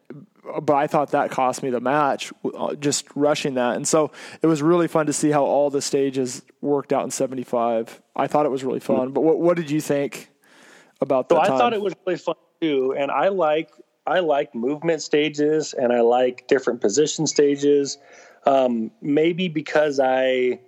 [0.63, 3.77] But I thought that cost me the match, uh, just rushing that.
[3.77, 7.11] And so it was really fun to see how all the stages worked out in
[7.11, 8.01] 75.
[8.17, 9.13] I thought it was really fun.
[9.13, 10.31] But what, what did you think
[11.03, 11.35] about that?
[11.35, 11.59] So I time?
[11.59, 13.71] thought it was really fun too, and I like
[14.09, 17.99] I like movement stages and I like different position stages.
[18.47, 20.61] Um, maybe because I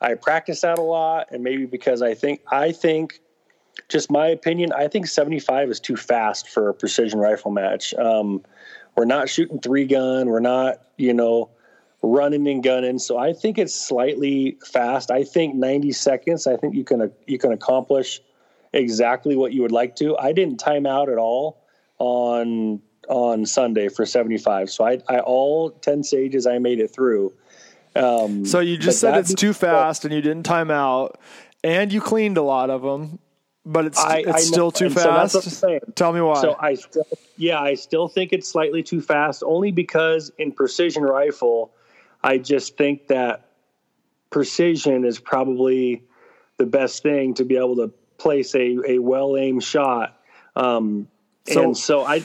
[0.00, 3.20] I practice that a lot, and maybe because I think I think
[3.88, 7.94] just my opinion, I think 75 is too fast for a precision rifle match.
[7.94, 8.44] Um,
[8.96, 10.28] we're not shooting three gun.
[10.28, 11.50] We're not, you know,
[12.02, 12.98] running and gunning.
[12.98, 15.10] So I think it's slightly fast.
[15.10, 16.46] I think 90 seconds.
[16.46, 18.20] I think you can you can accomplish
[18.72, 20.16] exactly what you would like to.
[20.16, 21.58] I didn't time out at all
[21.98, 24.70] on on Sunday for 75.
[24.70, 27.32] So I, I all 10 stages I made it through.
[27.96, 31.18] Um, so you just said it's too fast and you didn't time out
[31.64, 33.18] and you cleaned a lot of them,
[33.64, 35.32] but it's I, it's I still too so fast.
[35.32, 35.80] that's what I'm saying.
[35.94, 36.40] Tell me why.
[36.40, 37.06] So I still,
[37.36, 41.72] yeah, I still think it's slightly too fast, only because in precision rifle,
[42.22, 43.48] I just think that
[44.30, 46.04] precision is probably
[46.58, 50.20] the best thing to be able to place a, a well aimed shot.
[50.54, 51.08] Um,
[51.48, 52.24] So- and so I,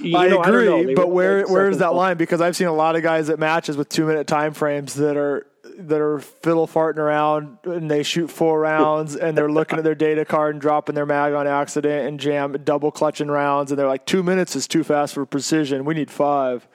[0.00, 0.94] you I know, I don't agree, know.
[0.96, 2.16] But where where is that line?
[2.16, 5.16] Because I've seen a lot of guys at matches with two minute time frames that
[5.16, 5.46] are
[5.78, 9.94] that are fiddle farting around and they shoot four rounds and they're looking at their
[9.94, 13.88] data card and dropping their mag on accident and jam double clutching rounds and they're
[13.88, 15.84] like two minutes is too fast for precision.
[15.84, 16.66] We need five.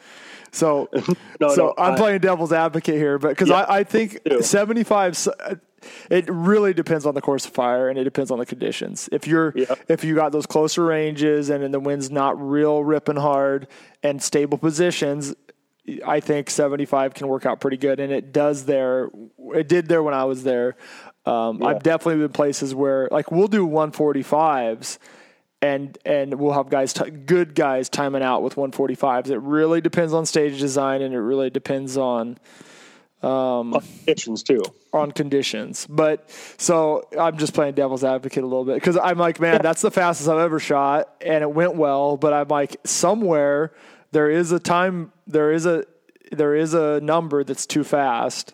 [0.52, 0.90] So,
[1.40, 4.22] No, so no, I'm I- playing devil's advocate here, but because Yeah, I, I think
[4.26, 4.42] too.
[4.42, 5.28] 75, s-
[6.10, 9.10] it really depends on the course of fire and it depends on the conditions.
[9.12, 9.76] If you're Yeah.
[9.88, 13.68] if you got those closer ranges and then the wind's not real ripping hard
[14.04, 15.36] and stable positions,
[16.06, 19.10] I think 75 can work out pretty good, and it does there.
[19.56, 20.76] It did there when I was there.
[21.26, 24.98] Um, I've definitely been places where like we'll do 145s.
[25.62, 29.30] And and we'll have guys, t- good guys, timing out with 145s.
[29.30, 32.38] It really depends on stage design, and it really depends on
[33.22, 34.62] conditions too.
[34.94, 35.86] on conditions.
[35.90, 39.82] But so I'm just playing devil's advocate a little bit because I'm like, man, that's
[39.82, 42.18] the fastest I've ever shot, and it went well.
[42.18, 43.74] But I'm like, somewhere
[44.12, 45.84] there is a time, there is a
[46.32, 48.54] there is a number that's too fast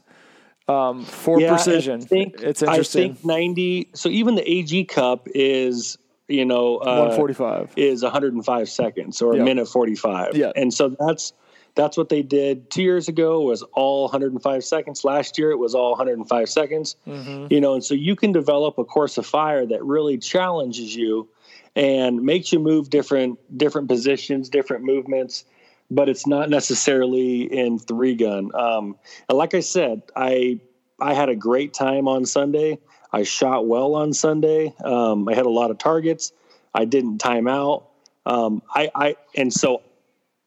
[0.67, 2.01] um, for Yeah, precision.
[2.01, 3.11] I think, it's interesting.
[3.11, 3.89] I think 90.
[3.93, 5.97] So even the AG Cup is,
[6.27, 7.73] you know, uh, 145.
[7.75, 9.41] is 105 seconds or Yeah.
[9.41, 10.35] a minute 45.
[10.37, 10.51] Yeah.
[10.55, 11.33] And so that's
[11.75, 15.03] that's what they did two years ago was all 105 seconds.
[15.03, 16.95] Last year it was all 105 seconds.
[17.05, 17.47] Mm-hmm.
[17.49, 21.27] You know, and so you can develop a course of fire that really challenges you
[21.75, 25.45] and makes you move different different positions, different movements.
[25.91, 28.49] But it's not necessarily in three gun.
[28.55, 28.97] Um,
[29.29, 30.59] and like I said, I
[30.99, 32.79] I had a great time on Sunday.
[33.11, 34.73] I shot well on Sunday.
[34.83, 36.31] Um, I had a lot of targets.
[36.73, 37.89] I didn't time out.
[38.25, 39.83] Um, I, I and so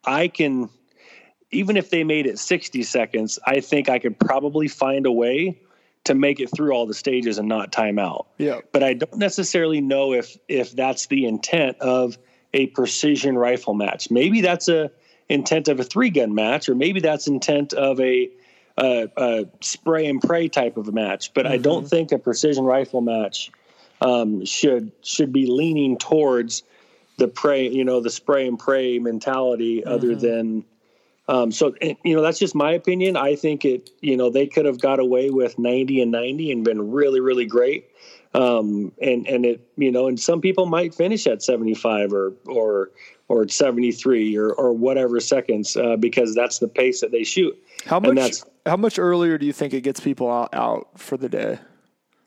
[0.04, 0.68] I can
[1.50, 5.60] even if they made it 60 seconds, I think I could probably find a way
[6.04, 8.28] to make it through all the stages and not time out.
[8.38, 8.60] Yeah.
[8.72, 12.18] But I don't necessarily know if if that's the intent of
[12.54, 14.10] a precision rifle match.
[14.10, 14.90] Maybe that's a
[15.28, 18.30] intent of a three gun match, or maybe that's intent of a,
[18.78, 21.34] a, a spray and pray type of a match.
[21.34, 23.50] But I don't think a precision rifle match
[24.00, 26.62] um, should should be leaning towards
[27.18, 30.64] the pray, you know, the spray and pray mentality, other than.
[31.28, 33.16] Um, so you know that's just my opinion.
[33.16, 33.90] I think it.
[34.00, 37.44] You know they could have got away with ninety and ninety and been really really
[37.44, 37.90] great.
[38.34, 42.32] Um, and and it you know and some people might finish at seventy five or
[42.46, 42.90] or
[43.28, 47.56] or seventy three or or whatever seconds uh, because that's the pace that they shoot.
[47.84, 51.28] How much how much earlier do you think it gets people out, out for the
[51.28, 51.58] day,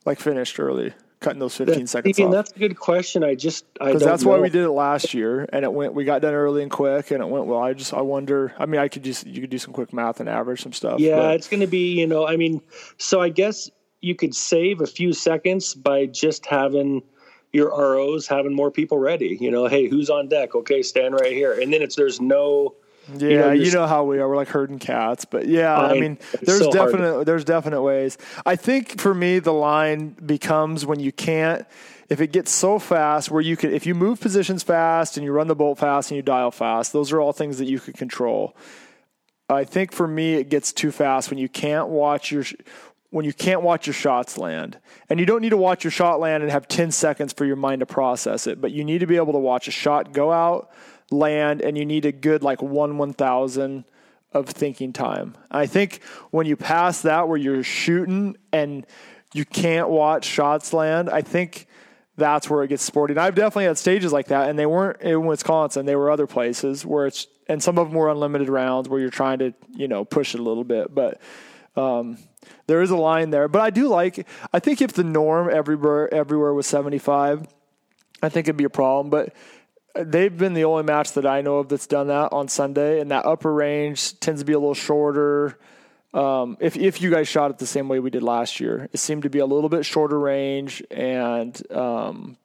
[0.06, 2.32] like finished early, cutting those 15 seconds off?
[2.32, 3.24] that's a good question.
[3.24, 5.94] I just I because that's why we did it last year, and it went.
[5.94, 7.60] We got done early and quick, and it went well.
[7.60, 8.54] I just I wonder.
[8.60, 11.00] I mean, I could just you could do some quick math and average some stuff.
[11.00, 12.62] Yeah, but- it's going to be, you know, I mean,
[12.98, 13.70] so I guess
[14.02, 17.04] you could save a few seconds by just having
[17.54, 19.38] your ROs having more people ready.
[19.40, 20.56] You know, hey, who's on deck?
[20.56, 21.54] Okay, stand right here.
[21.54, 22.76] And then it's there's no
[23.14, 24.28] yeah, you know, you you're- know how we are.
[24.30, 27.26] We're like herding cats, but yeah, I, I- mean, there's so hard.
[27.26, 28.18] there's definite ways.
[28.46, 31.66] I think for me, the line becomes when you can't.
[32.10, 35.32] If it gets so fast where you could, if you move positions fast and you
[35.32, 37.96] run the bolt fast and you dial fast, those are all things that you could
[37.96, 38.54] control.
[39.50, 42.44] I think for me, it gets too fast when you can't watch your
[43.12, 44.78] when you can't watch your shots land,
[45.10, 47.58] and you don't need to watch your shot land and have ten seconds for your
[47.58, 50.32] mind to process it, but you need to be able to watch a shot go
[50.32, 50.70] out,
[51.12, 53.86] land, and you need a good like one one thousand
[54.34, 55.36] of thinking time.
[55.50, 58.86] I think when you pass that where you're shooting and
[59.34, 61.68] you can't watch shots land, I think
[62.18, 63.14] that's where it gets sporty.
[63.14, 65.86] And I've definitely had stages like that, and they weren't in Wisconsin.
[65.86, 69.10] They were other places where it's, and some of them were unlimited rounds where you're
[69.10, 70.94] trying to, you know, push it a little bit.
[70.94, 71.22] But
[71.76, 72.18] um,
[72.68, 73.48] there is a line there.
[73.48, 77.48] But I do like, I think if the norm everywhere, everywhere was 75,
[78.22, 79.10] I think it'd be a problem.
[79.10, 79.34] But
[79.96, 83.12] they've been the only match that I know of that's done that on Sunday, and
[83.12, 85.58] that upper range tends to be a little shorter.
[86.14, 88.98] Um, if if you guys shot it the same way we did last year, it
[88.98, 92.38] seemed to be a little bit shorter range and um,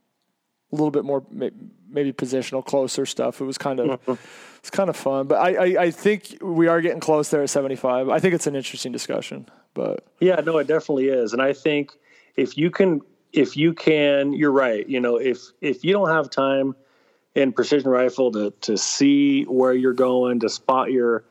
[0.72, 3.40] a little bit more maybe positional, closer stuff.
[3.40, 4.14] It was kind of mm-hmm.
[4.58, 7.50] it's kind of fun, but I, I, I think we are getting close there at
[7.50, 8.08] seventy five.
[8.08, 11.92] I think it's an interesting discussion, but yeah, no, it definitely is, and I think
[12.36, 13.00] if you can
[13.32, 14.88] if you can, you're right.
[14.88, 16.76] You know, if if you don't have time
[17.36, 21.24] in precision rifle to to see where you're going, to spot your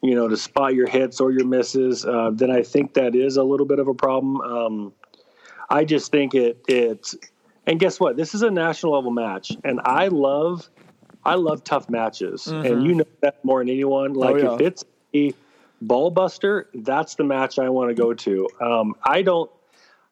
[0.00, 3.36] you know, to spot your hits or your misses, uh, then I think that is
[3.36, 4.40] a little bit of a problem.
[4.40, 4.92] Um,
[5.68, 7.14] I just think it it,
[7.66, 8.16] and guess what?
[8.16, 10.70] This is a national level match, and I love
[11.24, 12.64] I love tough matches, mm-hmm.
[12.64, 14.14] and you know that more than anyone.
[14.14, 14.54] Like oh, yeah.
[14.54, 15.34] if it's a
[15.82, 18.48] ball buster, that's the match I want to go to.
[18.60, 19.50] Um, I don't.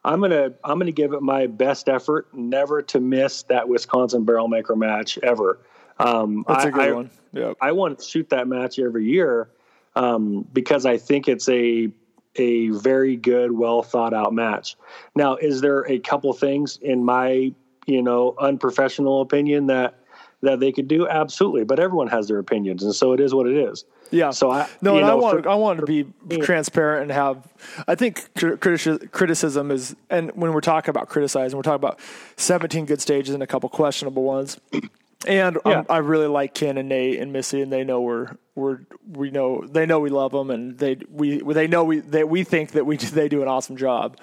[0.06, 4.46] I'm gonna I'm gonna give it my best effort, never to miss that Wisconsin barrel
[4.46, 5.58] maker match ever.
[5.98, 7.10] Um, That's a good I, one.
[7.32, 7.56] Yep.
[7.60, 9.48] I want to shoot that match every year,
[9.96, 11.90] um, because I think it's a
[12.36, 14.76] a very good, well thought out match.
[15.16, 17.52] Now, is there a couple things in my
[17.86, 19.98] you know unprofessional opinion that
[20.40, 21.08] that they could do?
[21.08, 23.84] Absolutely, but everyone has their opinions, and so it is what it is.
[24.10, 24.30] Yeah.
[24.30, 26.06] So I no, and know, I want for, I want to be
[26.38, 27.46] transparent and have.
[27.86, 28.28] I think
[28.60, 31.98] criticism is, and when we're talking about criticizing, we're talking about
[32.36, 34.58] 17 good stages and a couple questionable ones.
[35.26, 35.78] And yeah.
[35.78, 39.30] um, I really like Ken and Nate and Missy, and they know we're we're we
[39.30, 42.72] know they know we love them, and they we they know we they we think
[42.72, 44.18] that we they do an awesome job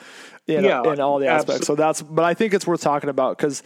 [0.47, 1.61] in yeah, in all the aspects.
[1.61, 1.65] Absolutely.
[1.65, 3.63] So that's but I think it's worth talking about because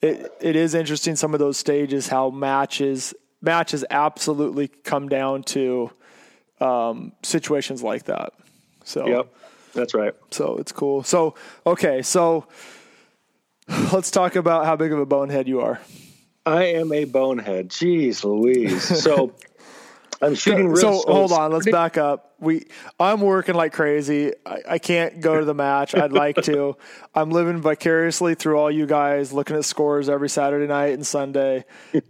[0.00, 5.90] it it is interesting some of those stages how matches matches absolutely come down to
[6.60, 8.32] um, situations like that.
[8.84, 9.34] So yep,
[9.74, 10.14] that's right.
[10.30, 11.02] So it's cool.
[11.02, 11.34] So
[11.66, 12.46] okay, so
[13.92, 15.80] let's talk about how big of a bonehead you are.
[16.46, 17.68] I am a bonehead.
[17.68, 19.02] Jeez Louise.
[19.02, 19.34] So
[20.20, 20.74] I'm shooting.
[20.76, 22.34] so hold on, let's back up.
[22.40, 22.66] We,
[23.00, 24.32] I'm working like crazy.
[24.46, 25.94] I, I, can't go to the match.
[25.94, 26.76] I'd like to.
[27.14, 31.64] I'm living vicariously through all you guys, looking at scores every Saturday night and Sunday,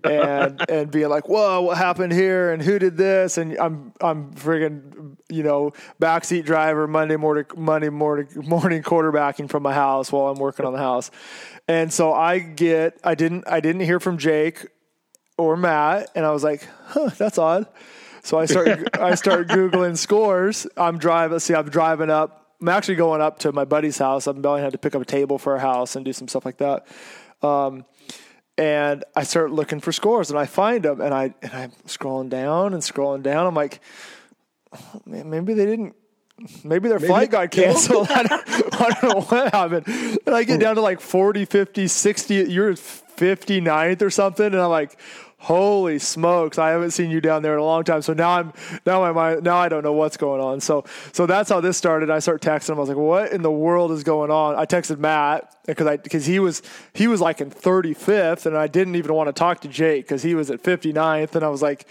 [0.04, 2.52] and and being like, "Whoa, what happened here?
[2.52, 7.90] And who did this?" And I'm I'm friggin' you know backseat driver Monday morning Monday
[7.90, 11.10] morning morning quarterbacking from my house while I'm working on the house,
[11.66, 14.66] and so I get I didn't I didn't hear from Jake
[15.38, 17.66] or Matt, and I was like, huh, that's odd.
[18.28, 20.66] So I start I start googling scores.
[20.76, 21.38] I'm driving.
[21.38, 22.52] See, I'm driving up.
[22.60, 24.26] I'm actually going up to my buddy's house.
[24.26, 26.44] I'm going had to pick up a table for a house and do some stuff
[26.44, 26.86] like that.
[27.40, 27.86] Um,
[28.58, 32.28] and I start looking for scores, and I find them, and I and I'm scrolling
[32.28, 33.46] down and scrolling down.
[33.46, 33.80] I'm like,
[34.74, 35.94] oh, man, maybe they didn't
[36.62, 38.08] maybe their maybe flight got canceled.
[38.10, 39.86] I, don't, I don't know what happened.
[40.26, 42.34] And I get down to like 40, 50, 60.
[42.34, 44.44] You're 59th or something.
[44.44, 44.98] And I'm like,
[45.38, 48.02] holy smokes, I haven't seen you down there in a long time.
[48.02, 48.52] So now I'm,
[48.84, 50.60] now my mind, now I don't know what's going on.
[50.60, 52.10] So, so that's how this started.
[52.10, 52.76] I start texting him.
[52.76, 54.56] I was like, what in the world is going on?
[54.56, 58.66] I texted Matt because I, because he was, he was like in 35th and I
[58.66, 61.36] didn't even want to talk to Jake because he was at 59th.
[61.36, 61.86] And I was like,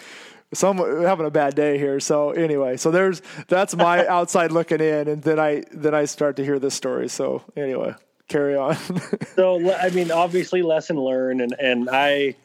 [0.54, 2.00] some having a bad day here.
[2.00, 6.38] So anyway, so there's that's my outside looking in, and then I then I start
[6.38, 7.10] to hear this story.
[7.10, 7.96] So anyway,
[8.28, 8.78] carry on.
[9.36, 12.36] so I mean, obviously, lesson learned, and and I.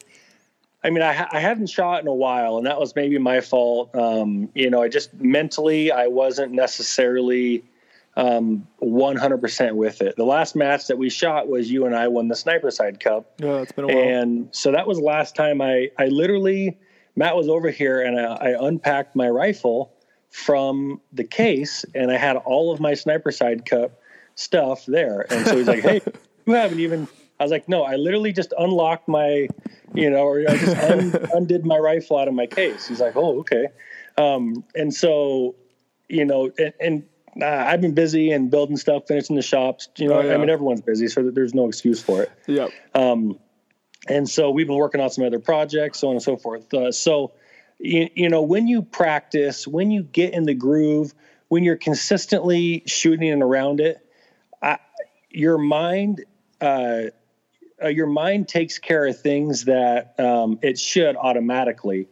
[0.83, 3.95] I mean, I, I hadn't shot in a while, and that was maybe my fault.
[3.95, 7.63] Um, you know, I just mentally I wasn't necessarily
[8.15, 10.15] um, 100% with it.
[10.17, 13.31] The last match that we shot was you and I won the Sniper's Hide Cup.
[13.39, 13.97] Yeah, it's been a while.
[13.97, 16.77] And so that was the last time I I literally
[17.15, 19.93] Matt was over here and I, I unpacked my rifle
[20.29, 23.99] from the case and I had all of my Sniper's Hide Cup
[24.35, 25.25] stuff there.
[25.31, 26.01] And so he's like, Hey,
[26.45, 27.07] you haven't even,
[27.39, 29.47] I was like, no, I literally just unlocked my,
[29.93, 32.87] you know, or I just un, undid my rifle out of my case.
[32.87, 33.67] He's like, Oh, okay.
[34.17, 35.55] Um, and so,
[36.07, 37.03] you know, and, and
[37.41, 40.33] uh, I've been busy and building stuff, finishing the shops, you know, oh, yeah.
[40.33, 42.31] I mean, everyone's busy, so there's no excuse for it.
[42.47, 42.67] Yeah.
[42.93, 43.39] Um,
[44.07, 46.71] and so we've been working on some other projects, so on and so forth.
[46.73, 47.31] Uh, so,
[47.79, 51.13] you, you know, when you practice, when you get in the groove,
[51.47, 53.97] when you're consistently shooting and around it,
[54.61, 54.77] I,
[55.29, 56.25] your mind,
[56.61, 57.03] uh,
[57.81, 62.07] uh, your mind takes care of things that um, it should automatically.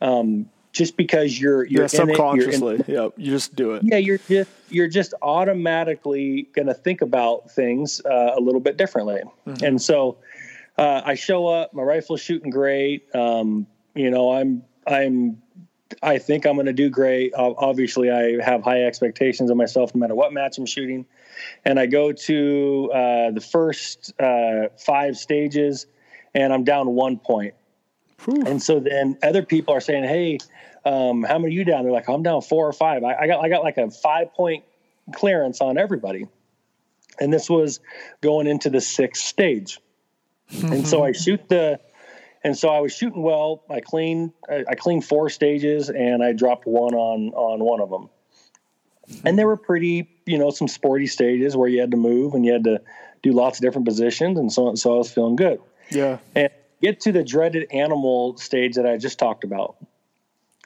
[0.00, 2.76] Um, just because you're you're yeah, subconsciously.
[2.76, 3.82] It, yep, you just do it.
[3.84, 8.78] Yeah, you're just you're just automatically going to think about things uh, a little bit
[8.78, 9.20] differently.
[9.46, 9.64] Mm-hmm.
[9.64, 10.16] And so
[10.78, 13.14] uh, I show up, my rifle's shooting great.
[13.14, 15.42] Um, you know, I'm I'm
[16.02, 17.32] I think I'm going to do great.
[17.34, 21.06] Obviously, I have high expectations of myself no matter what match I'm shooting.
[21.64, 25.86] And I go to uh, the first uh, five stages,
[26.34, 27.54] and I'm down one point.
[28.24, 28.44] Whew.
[28.46, 30.38] And so then other people are saying, "Hey,
[30.84, 33.02] um, how many are you down?" They're like, "I'm down four or five.
[33.02, 34.64] I, I got I got like a five point
[35.12, 36.28] clearance on everybody."
[37.20, 37.80] And this was
[38.20, 39.80] going into the sixth stage.
[40.62, 41.80] and so I shoot the
[42.44, 43.64] and so I was shooting well.
[43.70, 47.90] I cleaned I, I cleaned four stages and I dropped one on on one of
[47.90, 48.08] them.
[49.24, 52.46] And they were pretty, you know, some sporty stages where you had to move and
[52.46, 52.80] you had to
[53.22, 54.76] do lots of different positions and so on.
[54.76, 55.60] So I was feeling good.
[55.90, 56.18] Yeah.
[56.34, 59.76] And get to the dreaded animal stage that I just talked about.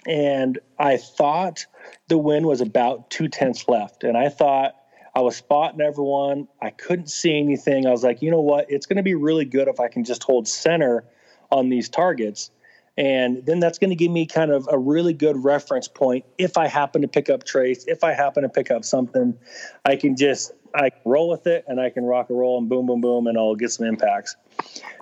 [0.06, 1.66] And I thought
[2.08, 4.04] the wind was about two tenths left.
[4.04, 4.76] And I thought
[5.14, 6.46] I was spotting everyone.
[6.60, 7.86] I couldn't see anything.
[7.86, 8.70] I was like, you know what?
[8.70, 11.04] It's going to be really good if I can just hold center
[11.50, 12.50] on these targets.
[12.98, 16.24] And then that's going to give me kind of a really good reference point.
[16.38, 19.36] If I happen to pick up trace, if I happen to pick up something,
[19.84, 22.68] I can just I can roll with it and I can rock and roll and
[22.68, 24.36] boom, boom, boom, and I'll get some impacts.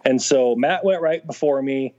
[0.05, 1.95] And so Matt went right before me.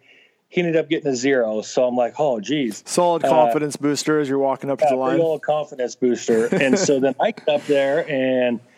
[0.49, 1.61] He ended up getting a zero.
[1.61, 2.83] So I'm like, oh, geez.
[2.85, 5.17] Solid uh, confidence uh, booster as you're walking up to the line.
[5.17, 6.47] Big confidence booster.
[6.53, 8.59] and so then I get up there and–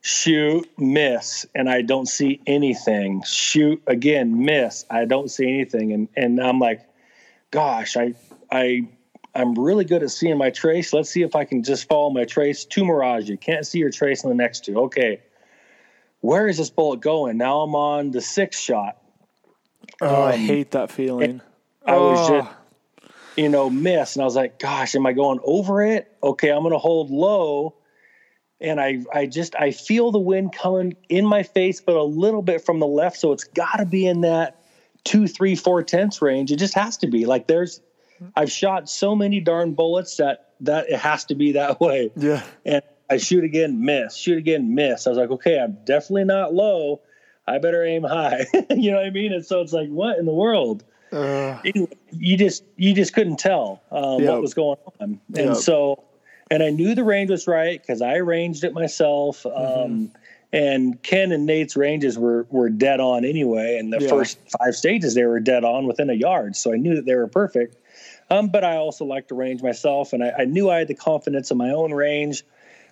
[0.00, 3.22] shoot, miss, and I don't see anything.
[3.26, 6.82] Shoot again, miss, I don't see anything, and and I'm like,
[7.50, 8.14] gosh, I
[8.50, 8.88] I
[9.34, 10.92] I'm really good at seeing my trace.
[10.92, 13.28] Let's see if I can just follow my trace to Mirage.
[13.28, 14.78] You can't see your trace in the next two.
[14.80, 15.20] Okay,
[16.20, 17.36] where is this bullet going?
[17.36, 18.98] Now I'm on the sixth shot.
[20.00, 21.40] Oh, um, I hate that feeling.
[21.84, 22.10] I oh.
[22.10, 22.50] was just
[23.36, 26.12] you know miss, and I was like, gosh, am I going over it?
[26.22, 27.77] Okay, I'm going to hold low
[28.60, 32.42] and I I just I feel the wind coming in my face, but a little
[32.42, 33.18] bit from the left.
[33.18, 34.62] So it's got to be in that
[35.04, 36.52] two, three, four tenths range.
[36.52, 37.26] It just has to be.
[37.26, 37.80] Like there's,
[38.36, 42.10] I've shot so many darn bullets that that it has to be that way.
[42.16, 42.42] Yeah.
[42.64, 44.16] And I shoot again, miss.
[44.16, 45.06] Shoot again, miss.
[45.06, 47.00] I was like, okay, I'm definitely not low.
[47.46, 48.46] I better aim high.
[48.70, 49.32] you know what I mean?
[49.32, 50.84] And so it's like, what in the world?
[51.10, 51.58] Uh,
[52.12, 56.04] you just you just couldn't tell um, what was going on, and so
[56.50, 59.42] and I knew the range was right because I arranged it myself.
[59.42, 59.82] Mm-hmm.
[59.82, 60.12] Um,
[60.52, 63.76] and Ken and Nate's ranges were were dead on anyway.
[63.78, 64.08] And the yeah.
[64.08, 67.14] first five stages they were dead on within a yard, so I knew that they
[67.14, 67.76] were perfect.
[68.30, 70.94] Um, but I also liked to range myself, and I, I, knew I had the
[70.94, 72.44] confidence in my own range.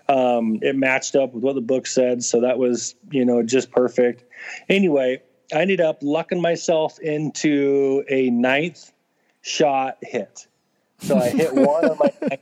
[0.09, 3.71] Um, it matched up with what the book said, so that was you know just
[3.71, 4.25] perfect.
[4.69, 8.93] Anyway, I ended up lucking myself into a ninth
[9.43, 10.47] shot hit.
[10.99, 12.41] So I hit one on my ninth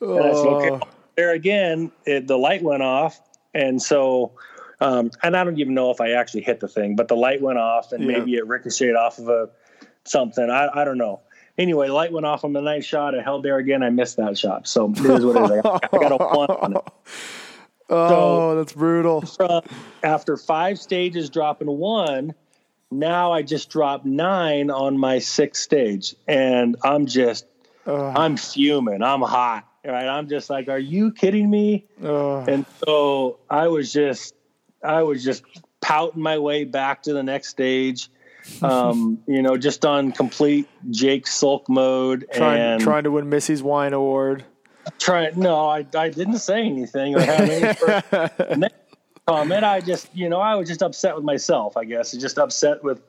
[0.00, 0.88] shot, and I said, okay, oh.
[1.16, 3.20] there again, it, the light went off.
[3.54, 4.32] And so,
[4.80, 7.40] um, and I don't even know if I actually hit the thing, but the light
[7.40, 8.18] went off and yeah.
[8.18, 9.48] maybe it ricocheted off of a
[10.04, 10.50] something.
[10.50, 11.20] I, I don't know.
[11.56, 13.16] Anyway, light went off on the night shot.
[13.16, 13.82] I held there again.
[13.82, 14.66] I missed that shot.
[14.66, 15.50] So it is what it is.
[15.52, 16.82] I got, I got a one on it.
[17.90, 19.20] Oh, so, that's brutal.
[19.20, 19.62] From,
[20.02, 22.32] after five stages dropping one,
[22.90, 26.16] now I just dropped nine on my sixth stage.
[26.26, 27.44] And I'm just,
[27.86, 29.02] uh, I'm fuming.
[29.02, 30.06] I'm hot right?
[30.06, 31.86] I'm just like, are you kidding me?
[32.02, 34.34] Uh, and so I was just,
[34.82, 35.44] I was just
[35.80, 38.10] pouting my way back to the next stage.
[38.60, 43.62] Um, you know, just on complete Jake sulk mode trying, and trying to win Missy's
[43.62, 44.44] wine award.
[44.98, 48.68] Trying, no, I, I didn't say anything or have any
[49.26, 49.64] comment.
[49.64, 53.00] I just, you know, I was just upset with myself, I guess, just upset with,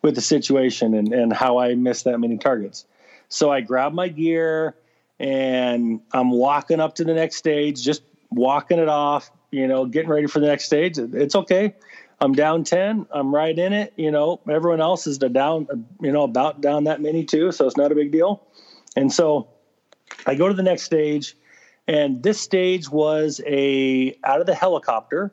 [0.00, 2.86] with the situation and, and how I missed that many targets.
[3.28, 4.74] So I grabbed my gear,
[5.20, 10.10] and I'm walking up to the next stage, just walking it off, you know, getting
[10.10, 10.98] ready for the next stage.
[10.98, 11.74] It's okay.
[12.20, 13.06] I'm down 10.
[13.12, 13.92] I'm right in it.
[13.96, 15.66] You know, everyone else is down,
[16.00, 17.52] you know, about down that many too.
[17.52, 18.44] So it's not a big deal.
[18.96, 19.48] And so
[20.26, 21.36] I go to the next stage
[21.86, 25.32] and this stage was a out of the helicopter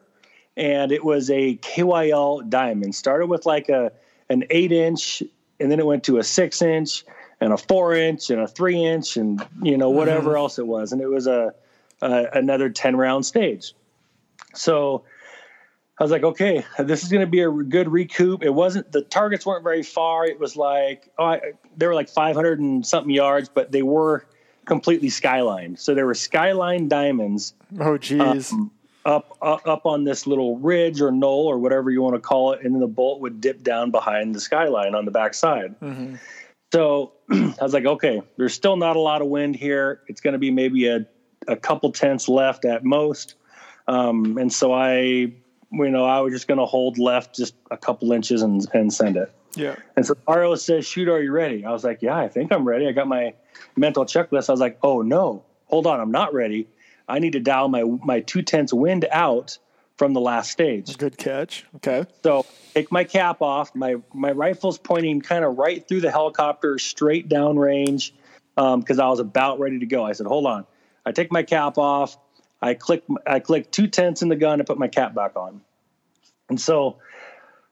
[0.56, 2.96] and it was a KYL diamond.
[2.96, 3.92] Started with like a,
[4.30, 5.24] an eight inch
[5.60, 7.04] and then it went to a six inch
[7.42, 10.38] and a four inch and a three inch and you know whatever mm-hmm.
[10.38, 10.92] else it was.
[10.92, 11.54] And it was a,
[12.02, 13.74] a, another 10 round stage.
[14.54, 15.04] So
[15.98, 18.44] i was like okay this is going to be a good recoup.
[18.44, 20.26] It wasn't the targets weren't very far.
[20.26, 21.42] It was like oh, I,
[21.78, 24.26] they were like 500 and something yards but they were
[24.66, 28.72] completely skyline so there were skyline diamonds oh geez um,
[29.06, 32.54] up, up up on this little ridge or knoll or whatever you want to call
[32.54, 35.76] it and then the bolt would dip down behind the skyline on the back side.
[35.80, 36.16] Mm-hmm.
[36.74, 40.01] so I was like, okay, there's still not a lot of wind here.
[40.07, 41.05] It's going to be maybe a,
[41.47, 43.36] a couple tenths left at most.
[43.88, 45.34] Um, and so I, you
[45.71, 49.17] know, I was just going to hold left just a couple inches and, and send
[49.17, 49.32] it.
[49.55, 49.76] Yeah.
[49.95, 51.65] And so RO says, shoot, are you ready?
[51.65, 52.88] I was like, yeah, I think I'm ready.
[52.88, 53.34] I got my
[53.76, 54.49] mental checklist.
[54.49, 55.99] I was like, oh no, hold on.
[55.99, 56.67] I'm not ready.
[57.07, 59.57] I need to dial my, my two tenths wind out
[59.98, 60.98] from the last stage.
[60.98, 61.66] Good catch.
[61.78, 62.06] Okay.
[62.24, 63.74] So take my cap off.
[63.76, 68.14] My my rifle's pointing kind of right through the helicopter, straight down range,
[68.56, 70.04] because um, I was about ready to go.
[70.06, 70.66] I said, "Hold on."
[71.06, 72.18] I take my cap off.
[72.62, 75.62] I click I click two tenths in the gun and put my cap back on.
[76.50, 76.98] And so,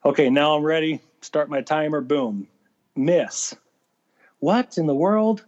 [0.06, 1.02] okay, now I'm ready.
[1.22, 2.02] Start my timer.
[2.02, 2.48] Boom,
[2.96, 3.56] miss.
[4.40, 5.44] What in the world?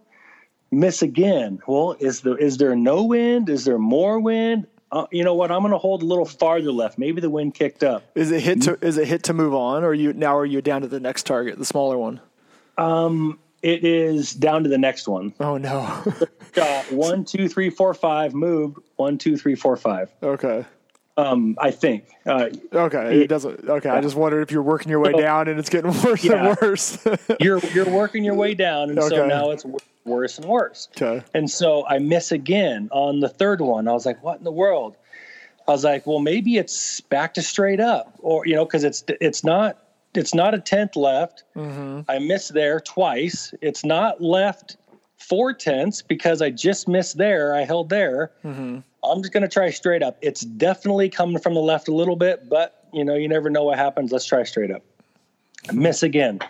[0.70, 1.60] Miss again.
[1.66, 3.48] Well, is there is there no wind?
[3.48, 4.66] Is there more wind?
[4.92, 5.50] Uh, you know what?
[5.50, 6.98] I'm going to hold a little farther left.
[6.98, 8.04] Maybe the wind kicked up.
[8.14, 10.62] Is it hit to is it hit to move on, or you now are you
[10.62, 12.20] down to the next target, the smaller one?
[12.78, 15.34] Um, it is down to the next one.
[15.40, 15.80] Oh no!
[16.56, 18.34] uh, one, two, three, four, five.
[18.34, 18.78] Moved.
[18.96, 20.10] One, two, three, four, five.
[20.22, 20.64] Okay.
[21.18, 22.10] Um, I think.
[22.26, 23.68] Uh, okay, it doesn't.
[23.68, 26.22] Okay, I just wondered if you're working your way so, down and it's getting worse
[26.22, 26.48] yeah.
[26.48, 26.98] and worse.
[27.40, 29.16] you're you're working your way down, and okay.
[29.16, 29.64] so now it's
[30.06, 30.88] worse and worse.
[31.00, 31.24] Okay.
[31.34, 33.88] And so I miss again on the third one.
[33.88, 34.96] I was like, what in the world?
[35.68, 39.02] I was like, well, maybe it's back to straight up, or you know, because it's
[39.20, 39.82] it's not
[40.14, 41.44] it's not a tenth left.
[41.56, 42.02] Mm-hmm.
[42.08, 43.52] I missed there twice.
[43.60, 44.76] It's not left
[45.18, 47.54] four tenths because I just missed there.
[47.54, 48.32] I held there.
[48.44, 48.78] Mm-hmm.
[49.04, 50.18] I'm just going to try straight up.
[50.20, 53.64] It's definitely coming from the left a little bit, but you know, you never know
[53.64, 54.12] what happens.
[54.12, 54.82] Let's try straight up.
[55.72, 56.40] Miss again.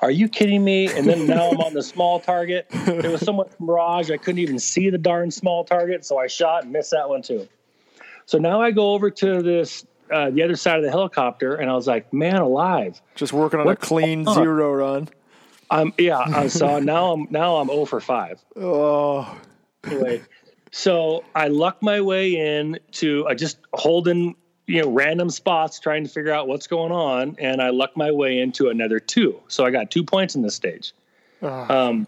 [0.00, 0.88] Are you kidding me?
[0.88, 2.66] And then now I'm on the small target.
[2.70, 6.04] There was so much mirage, I couldn't even see the darn small target.
[6.04, 7.48] So I shot and missed that one too.
[8.26, 11.70] So now I go over to this, uh, the other side of the helicopter, and
[11.70, 13.00] I was like, man alive.
[13.14, 15.08] Just working on a clean zero run.
[15.70, 16.20] Um, yeah.
[16.20, 18.44] Uh, so now I'm, now I'm 0 for 5.
[18.56, 19.40] Oh.
[19.84, 20.22] Anyway,
[20.70, 26.04] so I lucked my way in to uh, just holding you know random spots trying
[26.04, 29.64] to figure out what's going on and i lucked my way into another two so
[29.64, 30.92] i got two points in this stage
[31.42, 31.88] oh.
[31.88, 32.06] um,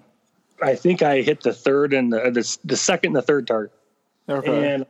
[0.62, 3.72] i think i hit the third and the, the, the second and the third target
[4.28, 4.74] okay.
[4.74, 4.86] and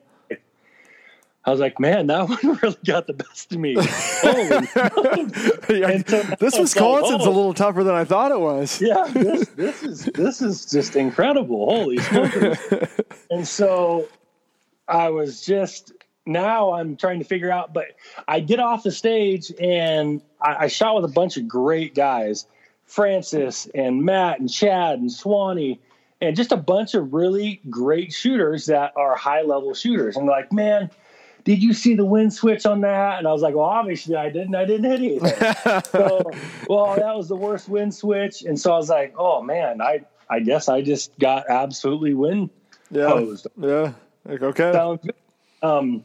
[1.46, 3.76] I was like, man, that one really got the best of me.
[3.80, 4.66] Holy
[6.02, 8.80] so this Wisconsin's like, oh, a little tougher than I thought it was.
[8.80, 11.66] Yeah, this, this is this is just incredible.
[11.66, 12.58] Holy smokes!
[13.30, 14.08] and so
[14.88, 15.92] I was just
[16.26, 17.86] now I'm trying to figure out, but
[18.26, 22.46] I get off the stage and I, I shot with a bunch of great guys,
[22.84, 25.80] Francis and Matt and Chad and Swanee,
[26.20, 30.16] and just a bunch of really great shooters that are high level shooters.
[30.16, 30.90] And like, man,
[31.44, 33.18] did you see the wind switch on that?
[33.18, 34.54] And I was like, well, obviously I didn't.
[34.54, 35.82] I didn't hit anything.
[35.92, 36.30] so,
[36.68, 38.42] well, that was the worst wind switch.
[38.42, 42.50] And so I was like, oh man, I I guess I just got absolutely wind
[42.90, 43.06] yeah.
[43.06, 43.46] posed.
[43.56, 43.92] Yeah.
[44.24, 44.72] Like, okay.
[44.72, 45.14] Sounds good.
[45.62, 46.04] Um,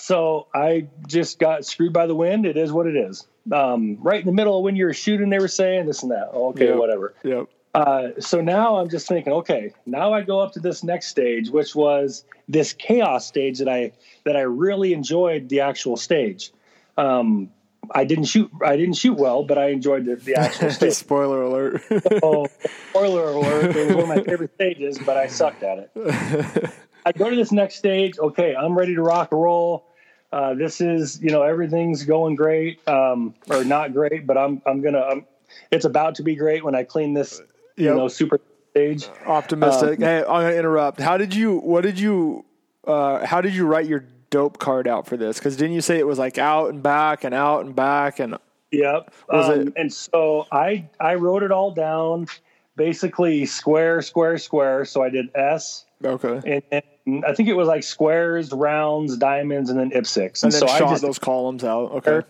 [0.00, 2.46] so I just got screwed by the wind.
[2.46, 3.26] It is what it is.
[3.52, 6.12] Um, right in the middle of when you were shooting, they were saying this and
[6.12, 6.28] that.
[6.32, 6.76] Okay, yep.
[6.76, 7.14] whatever.
[7.22, 7.48] Yep.
[7.72, 11.50] Uh, so now I'm just thinking, okay, now I go up to this next stage,
[11.50, 13.92] which was this chaos stage that I
[14.24, 16.50] that I really enjoyed the actual stage.
[16.98, 17.50] Um,
[17.92, 18.50] I didn't shoot.
[18.64, 20.94] I didn't shoot well, but I enjoyed the, the actual stage.
[20.94, 21.82] spoiler alert!
[22.22, 22.46] oh,
[22.90, 23.76] spoiler alert!
[23.76, 26.70] It was one of my favorite stages, but I sucked at it.
[27.06, 28.18] I go to this next stage.
[28.18, 29.86] Okay, I'm ready to rock and roll.
[30.32, 34.80] Uh, this is, you know, everything's going great, um, or not great, but I'm, I'm
[34.80, 35.26] gonna, I'm,
[35.70, 37.40] it's about to be great when I clean this,
[37.76, 37.96] you yep.
[37.96, 39.08] know, super stage.
[39.26, 39.98] Optimistic.
[39.98, 41.00] Um, hey, I'm gonna interrupt.
[41.00, 41.58] How did you?
[41.58, 42.44] What did you?
[42.86, 45.38] Uh, how did you write your dope card out for this?
[45.38, 48.38] Because didn't you say it was like out and back and out and back and?
[48.70, 49.12] Yep.
[49.28, 49.72] Was um, it?
[49.76, 52.28] And so I I wrote it all down,
[52.76, 54.84] basically square, square, square.
[54.84, 55.86] So I did S.
[56.04, 56.62] Okay.
[56.72, 60.42] And, and I think it was like squares, rounds, diamonds, and then IPSCs.
[60.42, 61.92] And, and then so shot I just those columns out.
[61.92, 62.22] Okay.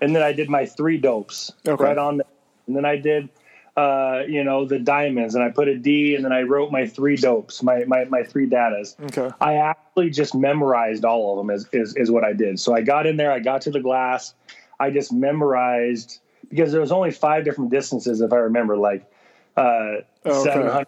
[0.00, 1.82] And then I did my three dopes okay.
[1.82, 2.18] right on.
[2.18, 2.26] The,
[2.66, 3.28] and then I did,
[3.76, 6.86] uh, you know, the diamonds, and I put a D, and then I wrote my
[6.86, 8.98] three dopes, my my, my three datas.
[9.06, 9.34] Okay.
[9.40, 11.54] I actually just memorized all of them.
[11.54, 12.60] Is, is is what I did.
[12.60, 13.32] So I got in there.
[13.32, 14.34] I got to the glass.
[14.78, 19.10] I just memorized because there was only five different distances, if I remember, like
[19.56, 20.42] uh, okay.
[20.42, 20.86] 700,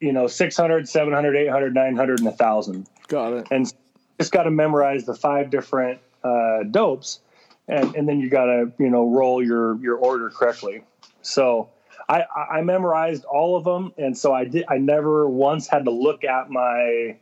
[0.00, 3.46] you know 600 700 800 900 and 1000 got it.
[3.50, 3.72] And
[4.18, 7.20] just got to memorize the five different uh, dopes
[7.68, 10.82] and, and then you got to you know roll your your order correctly.
[11.22, 11.68] So
[12.08, 15.90] I, I memorized all of them and so i did i never once had to
[15.90, 17.16] look at my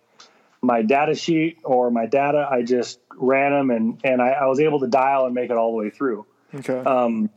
[0.63, 2.49] my data sheet or my data.
[2.51, 5.57] I just ran them and and i, I was able to dial and make it
[5.57, 6.27] all the way through.
[6.55, 6.79] Okay.
[6.79, 7.31] Um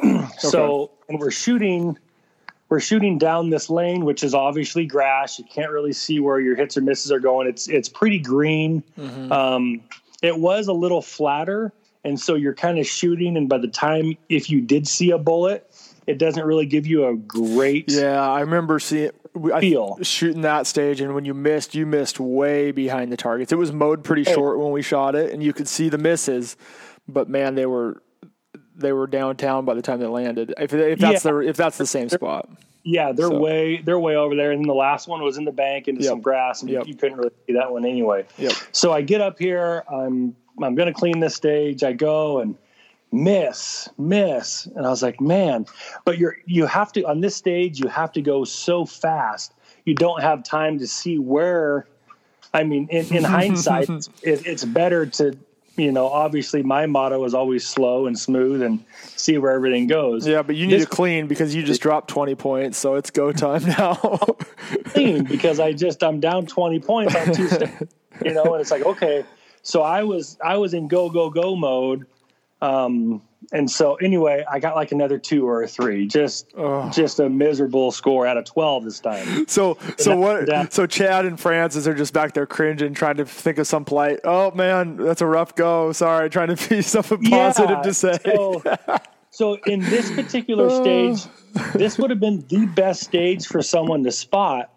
[0.38, 0.92] so okay.
[1.08, 1.98] and we're shooting
[2.70, 5.38] we're shooting down this lane, which is obviously grass.
[5.38, 7.48] You can't really see where your hits or misses are going.
[7.48, 8.82] It's it's pretty green.
[8.98, 9.32] Mm-hmm.
[9.32, 9.82] Um,
[10.22, 11.72] it was a little flatter,
[12.04, 13.36] and so you're kind of shooting.
[13.36, 15.68] And by the time if you did see a bullet,
[16.06, 17.90] it doesn't really give you a great.
[17.90, 19.10] Yeah, I remember seeing.
[19.52, 19.96] I, feel.
[20.02, 23.52] shooting that stage, and when you missed, you missed way behind the targets.
[23.52, 26.56] It was mowed pretty short when we shot it, and you could see the misses,
[27.06, 28.02] but man, they were
[28.76, 30.54] they were downtown by the time they landed.
[30.58, 31.30] If, if that's yeah.
[31.30, 32.48] the if that's the same spot.
[32.82, 33.38] Yeah, they're so.
[33.38, 36.02] way they're way over there, and then the last one was in the bank into
[36.02, 36.10] yep.
[36.10, 36.86] some grass, and yep.
[36.86, 38.26] you couldn't really see that one anyway.
[38.38, 38.52] Yep.
[38.72, 41.82] So I get up here, I'm I'm gonna clean this stage.
[41.82, 42.56] I go and
[43.12, 45.66] miss, miss, and I was like, man,
[46.04, 49.52] but you're you have to on this stage you have to go so fast.
[49.84, 51.86] You don't have time to see where.
[52.52, 53.88] I mean, in, in hindsight,
[54.22, 55.38] it, it's better to
[55.80, 58.84] you know, obviously my motto is always slow and smooth and
[59.16, 60.26] see where everything goes.
[60.26, 63.10] Yeah, but you need this, to clean because you just dropped 20 points, so it's
[63.10, 63.94] go time now.
[64.86, 67.72] clean because I just I'm down 20 points on Tuesday,
[68.24, 69.24] you know, and it's like okay,
[69.62, 72.06] so I was I was in go go go mode
[72.62, 73.22] um,
[73.52, 76.88] and so anyway, I got like another two or a three, just oh.
[76.90, 79.46] just a miserable score out of twelve this time.
[79.48, 80.46] So so what?
[80.46, 83.84] That, so Chad and Francis are just back there cringing, trying to think of some
[83.84, 84.20] polite.
[84.24, 85.92] Oh man, that's a rough go.
[85.92, 88.18] Sorry, trying to be something positive yeah, to say.
[88.24, 88.62] So,
[89.30, 91.24] so in this particular stage,
[91.74, 94.72] this would have been the best stage for someone to spot,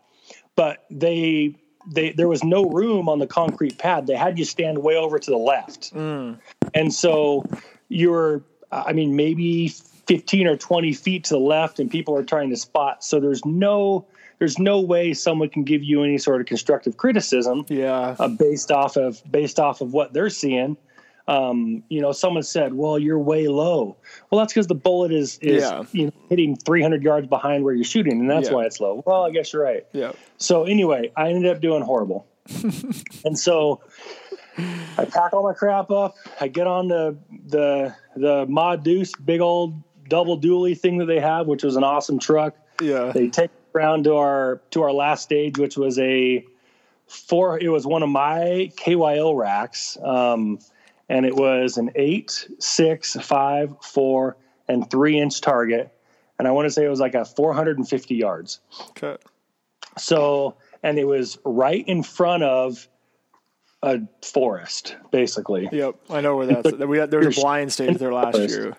[0.55, 1.55] but they
[1.91, 4.07] they there was no room on the concrete pad.
[4.07, 6.39] They had you stand way over to the left, mm.
[6.73, 7.43] and so
[7.93, 8.43] you're,
[8.85, 9.69] I mean, maybe
[10.07, 13.03] 15 or 20 feet to the left and people are trying to spot.
[13.03, 14.05] So there's no,
[14.39, 17.65] there's no way someone can give you any sort of constructive criticism.
[17.69, 18.15] Yeah.
[18.19, 20.77] Uh, based off of, based off of what they're seeing.
[21.25, 23.95] Um, you know, someone said, well, you're way low.
[24.29, 25.83] Well, that's because the bullet is, is yeah.
[25.93, 28.19] you know, hitting 300 yards behind where you're shooting.
[28.19, 28.55] And that's yeah.
[28.55, 29.03] why it's low.
[29.05, 29.85] Well, I guess you're right.
[29.93, 30.11] Yeah.
[30.37, 32.27] So anyway, I ended up doing horrible.
[33.23, 33.81] and so
[34.57, 36.15] I pack all my crap up.
[36.39, 41.19] I get on the the the Mod Deuce big old double dually thing that they
[41.19, 42.55] have, which was an awesome truck.
[42.81, 43.11] Yeah.
[43.11, 46.45] They take around to our to our last stage, which was a
[47.07, 47.59] four.
[47.59, 50.59] It was one of my KYL racks, um,
[51.09, 54.37] and it was an eight, six, five, four,
[54.67, 55.91] and three inch target,
[56.39, 58.59] and I want to say it was like a 450 yards.
[58.89, 59.17] Okay.
[59.97, 62.87] So, and it was right in front of
[63.83, 65.69] a forest, basically.
[65.71, 66.71] Yep, I know where that's.
[66.71, 68.55] we had, there was a blind stage there last forest.
[68.55, 68.77] year.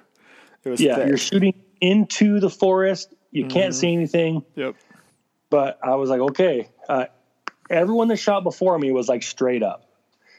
[0.65, 1.09] It was yeah, thick.
[1.09, 3.15] you're shooting into the forest.
[3.31, 3.51] You mm-hmm.
[3.51, 4.45] can't see anything.
[4.57, 4.77] Yep.
[5.51, 6.69] But I was like, okay.
[6.89, 7.07] Uh,
[7.69, 9.87] everyone that shot before me was like straight up,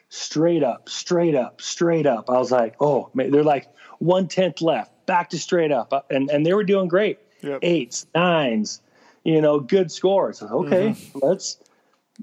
[0.09, 2.29] straight up, straight up, straight up.
[2.29, 3.31] I was like, oh, man.
[3.31, 3.67] they're like
[3.99, 7.19] one tenth left, back to straight up, uh, and and they were doing great.
[7.41, 7.59] Yep.
[7.61, 8.81] Eights, nines,
[9.23, 10.41] you know, good scores.
[10.41, 11.19] Okay, mm-hmm.
[11.21, 11.57] let's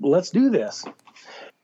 [0.00, 0.84] let's do this.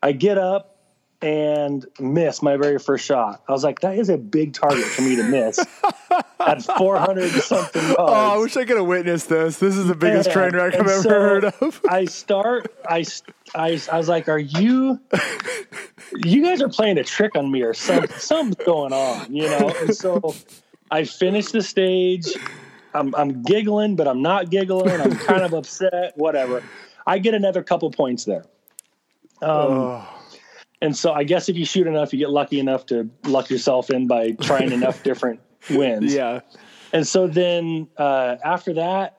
[0.03, 0.78] I get up
[1.20, 3.42] and miss my very first shot.
[3.49, 5.59] I was like, that is a big target for me to miss
[6.40, 7.96] at 400 something yards.
[7.99, 9.59] Oh, I wish I could have witnessed this.
[9.59, 11.80] This is the biggest and, train wreck I've ever so heard of.
[11.88, 13.05] I start, I,
[13.55, 15.01] I, I was like, are you,
[16.14, 19.74] you guys are playing a trick on me or something, something's going on, you know?
[19.80, 20.36] And so
[20.92, 22.28] I finish the stage.
[22.94, 25.01] I'm, I'm giggling, but I'm not giggling.
[25.01, 26.62] I'm kind of upset, whatever.
[27.07, 28.44] I get another couple points there.
[29.43, 30.09] Um, oh.
[30.80, 33.91] And so I guess if you shoot enough, you get lucky enough to luck yourself
[33.91, 36.14] in by trying enough different wins.
[36.14, 36.41] Yeah.
[36.93, 39.18] And so then uh, after that,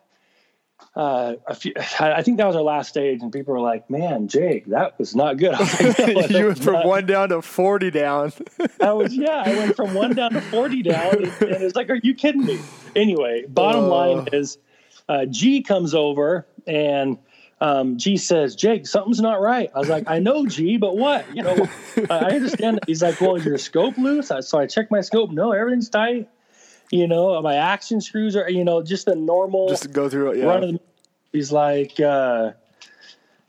[0.95, 4.65] uh, few, I think that was our last stage, and people were like, "Man, Jake,
[4.67, 6.85] that was not good." Was like, no, you went from not.
[6.85, 8.33] one down to forty down.
[8.81, 11.89] I was, yeah, I went from one down to forty down, and, and it's like,
[11.89, 12.59] "Are you kidding me?"
[12.95, 13.87] Anyway, bottom uh.
[13.87, 14.57] line is,
[15.07, 17.17] uh, G comes over and
[17.61, 19.69] um, G says, Jake, something's not right.
[19.75, 21.25] I was like, I know, G, but what?
[21.35, 21.69] You know,
[22.09, 22.79] I understand.
[22.87, 24.31] He's like, well, is your scope loose?
[24.41, 25.31] So I check my scope.
[25.31, 26.29] No, everything's tight.
[26.91, 29.67] You know, my action screws are, you know, just the normal.
[29.69, 30.59] Just to go through it, yeah.
[30.59, 30.79] The,
[31.31, 32.53] he's like, uh,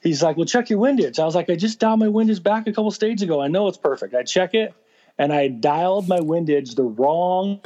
[0.03, 1.19] he's like, well, check your windage.
[1.19, 3.41] I was like, I just dialed my windage back a couple stages ago.
[3.41, 4.15] I know it's perfect.
[4.15, 4.75] I check it
[5.21, 7.61] and I dialed my windage the wrong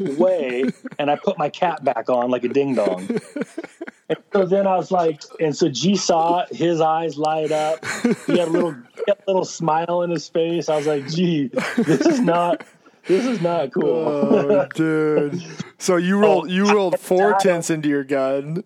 [0.00, 0.64] way,
[0.98, 3.06] and I put my cap back on like a ding dong.
[4.08, 7.84] And so then I was like, and so G saw it, his eyes light up.
[8.26, 8.72] He had a little,
[9.06, 10.70] had a little smile in his face.
[10.70, 12.64] I was like, G, this is not.
[13.06, 15.44] This is not cool, oh, dude.
[15.76, 18.64] So you rolled you rolled four tenths into your gun.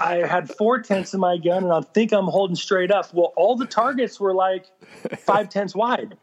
[0.00, 3.12] I had four tenths in my gun, and I think I'm holding straight up.
[3.12, 4.66] Well, all the targets were like
[5.18, 6.16] five tenths wide.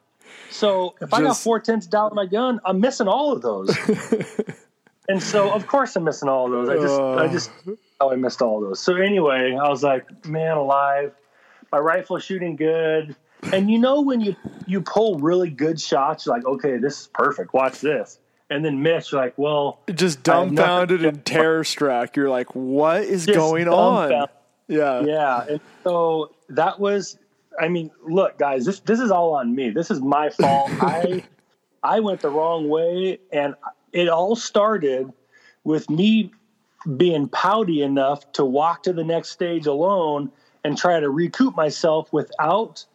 [0.50, 3.42] So if Just, I got four tenths down in my gun, I'm missing all of
[3.42, 3.76] those.
[5.10, 6.70] and so of course I'm missing all of those.
[6.70, 7.52] I just uh, I just
[8.00, 8.80] oh I missed all those.
[8.80, 11.14] So anyway, I was like, man, alive.
[11.72, 13.16] My rifle shooting good,
[13.52, 14.36] and you know when you
[14.68, 17.54] you pull really good shots, you're like, okay, this is perfect.
[17.54, 18.20] Watch this.
[18.50, 22.16] And then miss, you're like, well, just dumbfounded and terror struck.
[22.16, 24.28] You're like, what is going on?
[24.68, 25.46] Yeah, yeah.
[25.50, 27.18] And so that was.
[27.60, 29.70] I mean, look, guys, this this is all on me.
[29.70, 30.70] This is my fault.
[30.82, 31.24] I
[31.82, 33.56] I went the wrong way, and
[33.92, 35.12] it all started
[35.64, 36.32] with me
[36.98, 40.32] being pouty enough to walk to the next stage alone
[40.64, 42.86] and try to recoup myself without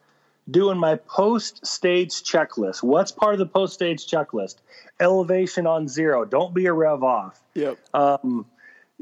[0.51, 2.83] doing my post stage checklist.
[2.83, 4.57] What's part of the post stage checklist?
[5.01, 6.25] Elevation on zero.
[6.25, 7.41] Don't be a rev off.
[7.55, 7.79] Yep.
[7.95, 8.47] Um,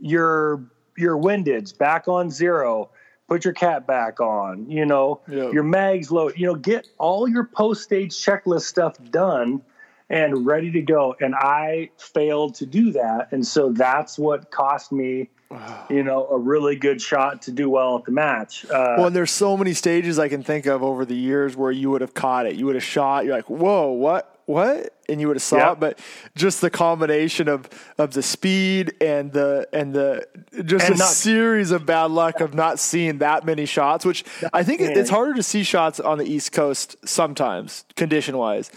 [0.01, 0.63] your
[0.97, 2.91] your windage back on zero.
[3.29, 4.71] Put your cat back on.
[4.71, 5.53] You know yep.
[5.53, 6.31] your mags low.
[6.37, 9.63] You know get all your post stage checklist stuff done
[10.09, 11.17] and ready to go.
[11.21, 13.29] And I failed to do that.
[13.33, 15.29] And so that's what cost me,
[15.91, 18.65] you know, a really good shot to do well at the match.
[18.67, 21.73] Uh, well, and there's so many stages I can think of over the years where
[21.73, 22.57] you would have caught it.
[22.57, 23.25] You would have shot.
[23.25, 24.36] You're like, whoa, what?
[24.47, 24.95] What?
[25.09, 25.73] And you would have saw yeah.
[25.73, 25.99] it, but
[26.37, 27.69] just the combination of,
[27.99, 30.27] of the speed and the and the
[30.65, 34.25] just and a not, series of bad luck of not seeing that many shots, which
[34.53, 38.71] I think it's harder to see shots on the East Coast sometimes, condition wise.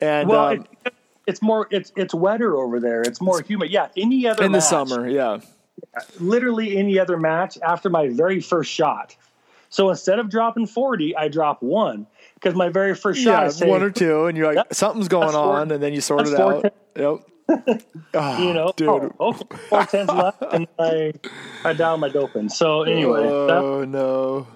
[0.00, 0.94] And well, um, it,
[1.26, 3.02] it's more it's it's wetter over there.
[3.02, 3.70] It's more humid.
[3.70, 5.06] Yeah, any other in match, the summer.
[5.06, 5.40] Yeah,
[6.18, 9.16] literally any other match after my very first shot.
[9.68, 12.06] So instead of dropping forty, I drop one
[12.40, 13.44] because my very first shot.
[13.44, 16.26] Yeah, say, one or two, and you're like something's going on, and then you sort
[16.26, 16.72] it out.
[16.96, 17.18] Yep.
[18.14, 18.88] Ah, oh, you know, dude.
[19.18, 21.12] Oh, okay, four tens left, and I
[21.64, 22.48] I down my doping.
[22.48, 24.46] So anyway, oh no,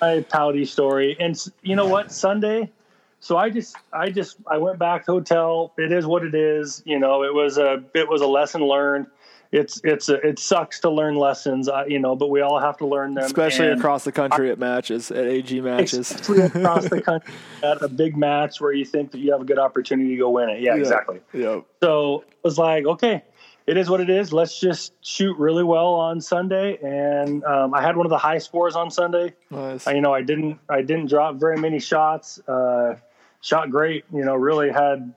[0.00, 1.16] my pouty story.
[1.18, 2.12] And you know what?
[2.12, 2.70] Sunday,
[3.18, 5.72] so I just I just I went back to hotel.
[5.78, 6.82] It is what it is.
[6.84, 9.06] You know, it was a it was a lesson learned.
[9.54, 12.76] It's it's a, it sucks to learn lessons, uh, you know, but we all have
[12.78, 16.10] to learn them, especially across the country at matches at AG matches.
[16.10, 17.32] Especially across the country
[17.62, 20.30] at a big match where you think that you have a good opportunity to go
[20.30, 20.60] win it.
[20.60, 20.80] Yeah, yeah.
[20.80, 21.20] exactly.
[21.32, 21.60] Yeah.
[21.80, 23.22] So it was like, okay,
[23.68, 24.32] it is what it is.
[24.32, 26.76] Let's just shoot really well on Sunday.
[26.82, 29.34] And um, I had one of the high scores on Sunday.
[29.50, 29.86] Nice.
[29.86, 32.40] I, you know, I didn't I didn't drop very many shots.
[32.48, 32.96] Uh,
[33.40, 34.04] shot great.
[34.12, 35.14] You know, really had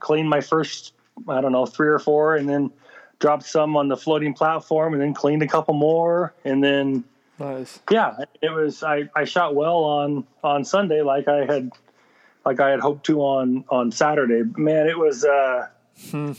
[0.00, 0.94] cleaned my first,
[1.28, 2.70] I don't know, three or four, and then
[3.24, 7.02] dropped some on the floating platform, and then cleaned a couple more, and then
[7.38, 7.80] nice.
[7.90, 8.82] Yeah, it was.
[8.82, 11.72] I I shot well on on Sunday, like I had
[12.44, 14.42] like I had hoped to on on Saturday.
[14.58, 15.24] Man, it was.
[15.24, 15.68] uh
[16.10, 16.32] hmm.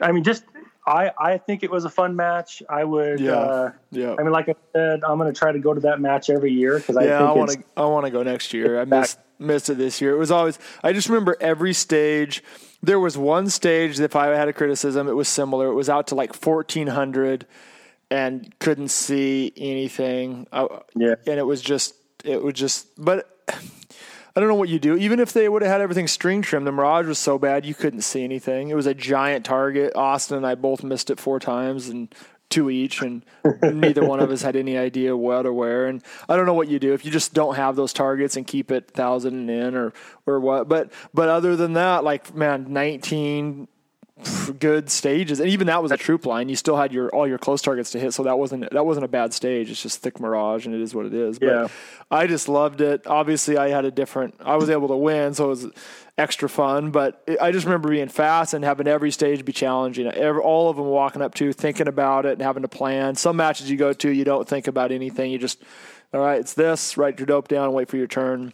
[0.00, 0.44] I mean, just
[0.86, 2.62] I, I think it was a fun match.
[2.68, 4.16] I would, yeah, uh, yeah.
[4.18, 6.52] I mean, like I said, I'm going to try to go to that match every
[6.52, 7.64] year because I yeah, think I want to.
[7.76, 8.78] I want to go next year.
[8.78, 10.14] I missed missed it this year.
[10.14, 10.58] It was always.
[10.82, 12.42] I just remember every stage.
[12.82, 13.96] There was one stage.
[13.96, 15.68] That if I had a criticism, it was similar.
[15.68, 17.46] It was out to like 1400,
[18.10, 20.46] and couldn't see anything.
[20.52, 21.94] yeah, and it was just.
[22.24, 22.88] It was just.
[23.02, 23.30] But
[24.36, 24.96] I don't know what you do.
[24.96, 27.74] Even if they would have had everything string trimmed, the Mirage was so bad you
[27.74, 28.68] couldn't see anything.
[28.68, 29.94] It was a giant target.
[29.94, 32.12] Austin and I both missed it four times and
[32.50, 33.24] two each, and
[33.62, 35.86] neither one of us had any idea what or where.
[35.86, 38.46] And I don't know what you do if you just don't have those targets and
[38.46, 39.92] keep it thousand and in or
[40.26, 40.68] or what.
[40.68, 43.68] But but other than that, like man, nineteen
[44.60, 46.48] good stages, and even that was a troop line.
[46.48, 49.04] You still had your all your close targets to hit, so that wasn't that wasn't
[49.04, 49.70] a bad stage.
[49.70, 51.38] It's just thick mirage, and it is what it is.
[51.38, 51.48] But
[52.10, 53.06] I just loved it.
[53.06, 54.36] Obviously, I had a different.
[54.40, 55.66] I was able to win, so it was
[56.16, 56.92] extra fun.
[56.92, 60.06] But I just remember being fast and having every stage be challenging.
[60.06, 63.16] Every, all of them walking up to, thinking about it, and having to plan.
[63.16, 65.32] Some matches you go to, you don't think about anything.
[65.32, 65.60] You just,
[66.12, 66.96] all right, it's this.
[66.96, 68.52] Write your dope down, wait for your turn.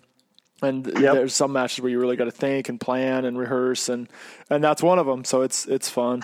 [0.62, 1.14] And yep.
[1.14, 4.08] there's some matches where you really got to think and plan and rehearse, and
[4.50, 5.24] and that's one of them.
[5.24, 6.22] So it's it's fun.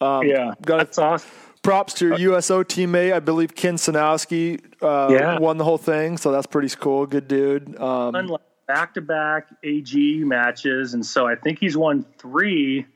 [0.00, 1.30] Um, yeah, got that's awesome.
[1.62, 3.12] Props to your USO teammate.
[3.12, 5.38] I believe Ken Sanowski uh, yeah.
[5.38, 7.06] won the whole thing, so that's pretty cool.
[7.06, 7.78] Good dude.
[7.80, 12.86] Um, back to back AG matches, and so I think he's won three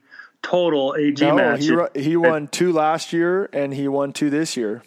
[0.42, 1.72] total AG no, matches.
[1.94, 4.82] He, he won two last year, and he won two this year.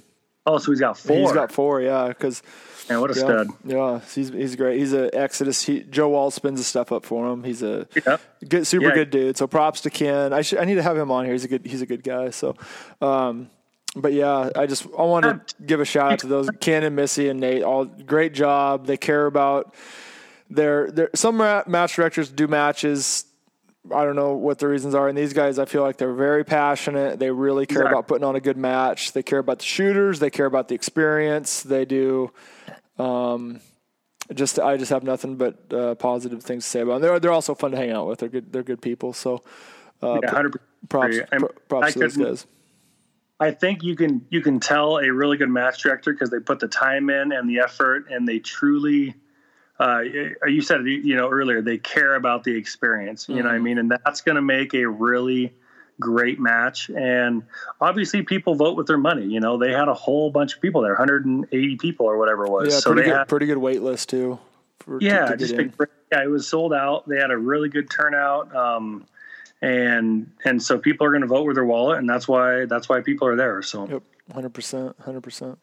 [0.45, 1.17] Oh, so he's got four.
[1.17, 2.07] He's got four, yeah.
[2.07, 2.43] Because
[2.89, 3.47] Man, what a yeah, stud!
[3.63, 4.79] Yeah, he's he's great.
[4.79, 5.63] He's a Exodus.
[5.63, 7.43] He, Joe Wall spins the stuff up for him.
[7.43, 8.17] He's a yeah.
[8.47, 8.93] good, super yeah.
[8.93, 9.37] good dude.
[9.37, 10.33] So props to Ken.
[10.33, 11.33] I should I need to have him on here.
[11.33, 12.29] He's a good he's a good guy.
[12.29, 12.55] So,
[13.01, 13.49] um,
[13.95, 16.95] but yeah, I just I want to give a shout out to those Ken and
[16.95, 17.63] Missy and Nate.
[17.63, 18.85] All great job.
[18.85, 19.73] They care about
[20.49, 23.25] their their some match directors do matches
[23.93, 25.07] I don't know what the reasons are.
[25.07, 27.19] And these guys, I feel like they're very passionate.
[27.19, 27.91] They really care exactly.
[27.91, 29.13] about putting on a good match.
[29.13, 30.19] They care about the shooters.
[30.19, 31.61] They care about the experience.
[31.61, 32.31] They do.
[32.97, 33.59] Um,
[34.33, 37.01] just I just have nothing but uh, positive things to say about them.
[37.03, 38.19] They're they're also fun to hang out with.
[38.19, 38.51] They're good.
[38.51, 39.13] They're good people.
[39.13, 39.43] So,
[40.01, 40.57] uh, yeah, props,
[40.89, 41.17] props,
[41.67, 42.47] props to those guys.
[43.39, 46.59] I think you can you can tell a really good match director because they put
[46.59, 49.15] the time in and the effort, and they truly.
[49.77, 49.99] Uh,
[50.47, 53.27] you said you know earlier they care about the experience.
[53.27, 53.43] You mm-hmm.
[53.43, 53.63] know what I mm-hmm.
[53.65, 55.53] mean, and that's going to make a really
[55.99, 56.89] great match.
[56.89, 57.43] And
[57.81, 59.25] obviously, people vote with their money.
[59.25, 62.51] You know, they had a whole bunch of people there, 180 people or whatever it
[62.51, 62.73] was.
[62.73, 64.39] Yeah, so pretty good, had, pretty good wait list too.
[64.79, 65.53] For, yeah, to, to just
[66.11, 67.07] yeah, it was sold out.
[67.07, 68.55] They had a really good turnout.
[68.55, 69.05] Um,
[69.61, 72.89] and and so people are going to vote with their wallet, and that's why that's
[72.89, 73.61] why people are there.
[73.61, 75.57] So, yep, hundred percent, hundred percent.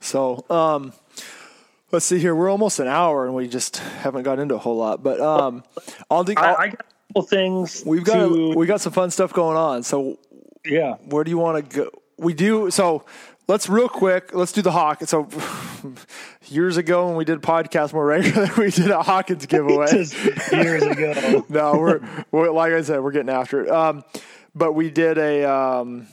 [0.00, 0.92] So, um,
[1.90, 2.34] let's see here.
[2.34, 5.02] We're almost an hour, and we just haven't got into a whole lot.
[5.02, 5.64] But um,
[6.10, 6.86] I'll, do, I, I got
[7.22, 7.82] things.
[7.86, 9.82] We've got to, we got some fun stuff going on.
[9.82, 10.18] So,
[10.64, 11.90] yeah, where do you want to go?
[12.18, 13.04] We do so
[13.48, 14.34] let's real quick.
[14.34, 15.02] Let's do the Hawk.
[15.04, 15.28] So
[16.48, 19.92] years ago when we did podcast more regularly, we did a Hawkins giveaway.
[20.52, 21.44] years ago.
[21.48, 22.00] no, we're,
[22.30, 23.70] we're, like I said, we're getting after it.
[23.70, 24.04] Um,
[24.54, 26.06] but we did a um,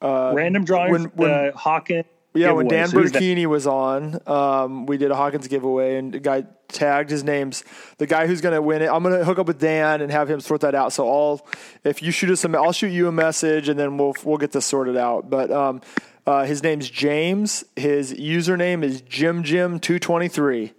[0.00, 0.92] uh, random drawing.
[0.92, 2.06] When, when uh, Hawkins.
[2.32, 6.20] Yeah, when Dan so Bertini was on, um, we did a Hawkins giveaway, and the
[6.20, 7.64] guy tagged his name's
[7.98, 8.88] the guy who's going to win it.
[8.90, 10.92] I'm going to hook up with Dan and have him sort that out.
[10.92, 11.46] So I'll,
[11.84, 14.52] if you shoot us a, I'll shoot you a message, and then we'll we'll get
[14.52, 15.30] this sorted out.
[15.30, 15.80] But um,
[16.26, 17.64] uh, his name's James.
[17.76, 20.72] His username is Jim Jim 223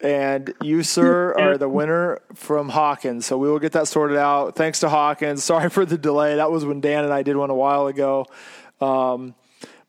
[0.00, 3.26] and you, sir, are the winner from Hawkins.
[3.26, 4.56] So we will get that sorted out.
[4.56, 5.44] Thanks to Hawkins.
[5.44, 6.36] Sorry for the delay.
[6.36, 8.26] That was when Dan and I did one a while ago.
[8.80, 9.34] Um,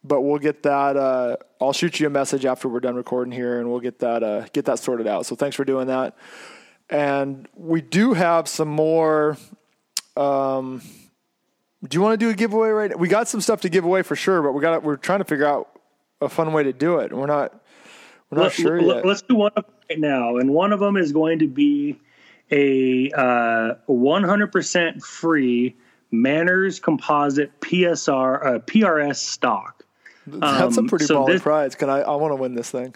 [0.08, 0.97] but we'll get that.
[0.97, 4.24] Uh, I'll shoot you a message after we're done recording here, and we'll get that
[4.24, 5.26] uh, get that sorted out.
[5.26, 6.16] So thanks for doing that.
[6.89, 9.38] And we do have some more.
[10.16, 10.82] Um,
[11.88, 12.97] do you want to do a giveaway right now?
[12.97, 15.26] We got some stuff to give away for sure, but we got we're trying to
[15.26, 15.70] figure out
[16.22, 17.14] a fun way to do it.
[17.14, 17.53] We're not
[18.30, 19.05] we're not let, sure yet.
[19.05, 21.99] Let's do one right now, and one of them is going to be
[22.51, 25.76] a uh, 100% free
[26.12, 29.76] Manners Composite PSR uh, PRS stock.
[30.28, 31.75] That's um, a pretty so baller this, prize.
[31.75, 32.01] Can I?
[32.01, 32.93] I want to win this thing.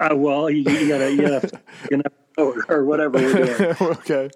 [0.00, 1.60] Uh, well, you, you gotta, you gotta,
[1.90, 2.02] you
[2.36, 3.76] or, or whatever we're doing.
[3.80, 4.30] okay.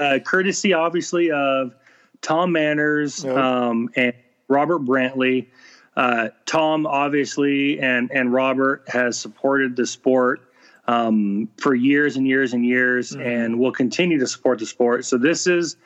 [0.00, 1.74] Uh, courtesy, obviously, of
[2.20, 3.36] Tom Manners yep.
[3.36, 4.12] um, and
[4.48, 5.46] Robert Brantley.
[5.96, 10.40] Uh, Tom, obviously, and and Robert has supported the sport
[10.88, 13.20] um, for years and years and years, mm-hmm.
[13.20, 15.04] and will continue to support the sport.
[15.04, 15.76] So this is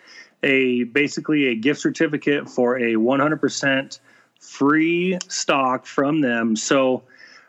[0.43, 3.99] a basically a gift certificate for a 100%
[4.41, 6.57] free stock from them.
[6.57, 7.03] So.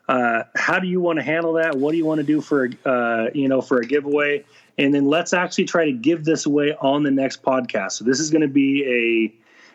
[0.09, 1.75] Uh, how do you want to handle that?
[1.75, 4.45] What do you want to do for uh, you know for a giveaway?
[4.77, 7.93] and then let's actually try to give this away on the next podcast.
[7.93, 9.33] So this is going to be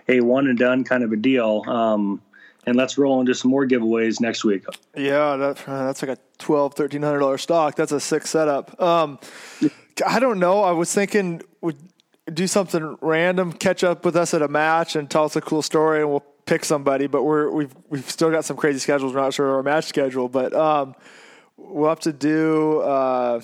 [0.09, 1.63] a a one and done kind of a deal.
[1.67, 2.21] Um,
[2.65, 4.65] and let's roll into some more giveaways next week.
[4.97, 7.75] Yeah, that, uh, that's like a twelve, thirteen hundred dollar stock.
[7.75, 8.81] That's a sick setup.
[8.81, 9.19] Um,
[10.07, 10.63] I don't know.
[10.63, 11.77] I was thinking would
[12.33, 15.63] do something random, catch up with us at a match, and tell us a cool
[15.63, 17.07] story, and we'll pick somebody.
[17.07, 19.14] But we're we've we've still got some crazy schedules.
[19.14, 20.95] We're not sure of our match schedule, but um,
[21.57, 22.80] we'll have to do.
[22.80, 23.40] Uh,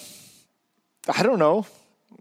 [1.08, 1.66] I don't know.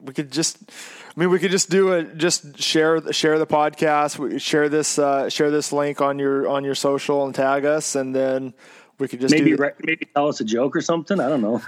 [0.01, 0.57] We could just.
[0.69, 4.39] I mean, we could just do a Just share share the podcast.
[4.39, 8.15] Share this uh, share this link on your on your social and tag us, and
[8.15, 8.53] then
[8.99, 11.19] we could just maybe re- maybe tell us a joke or something.
[11.19, 11.61] I don't know.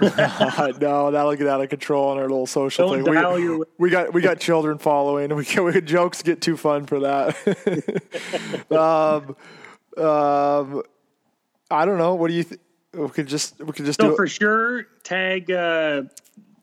[0.80, 3.58] no, that'll get out of control on our little social don't thing.
[3.58, 7.00] We, we, got we got children following, we can, we jokes get too fun for
[7.00, 7.36] that.
[8.70, 9.36] um,
[10.04, 10.82] um,
[11.70, 12.14] I don't know.
[12.14, 12.42] What do you?
[12.42, 12.60] think?
[12.92, 16.02] We could just we could just so do for sure tag uh,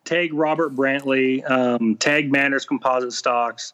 [0.04, 3.74] tag Robert Brantley, um, tag Manners Composite Stocks.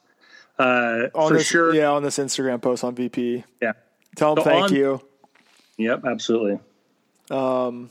[0.60, 1.74] Uh, for this, sure.
[1.74, 3.44] Yeah, on this Instagram post on VP.
[3.60, 3.72] Yeah.
[4.16, 5.02] Tell them so thank on, you.
[5.78, 6.60] Yep, absolutely.
[7.30, 7.90] Um,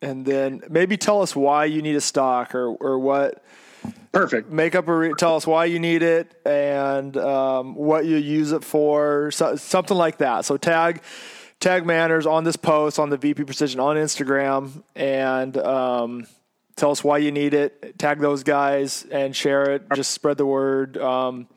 [0.00, 3.42] and then maybe tell us why you need a stock or, or what.
[4.12, 4.50] Perfect.
[4.50, 8.52] Make up a re- tell us why you need it and um, what you use
[8.52, 10.44] it for, so, something like that.
[10.44, 11.02] So tag
[11.60, 16.26] tag Manners on this post on the VP Precision on Instagram and um,
[16.76, 19.82] tell us why you need it, tag those guys, and share it.
[19.94, 20.96] Just spread the word.
[20.96, 21.48] Um,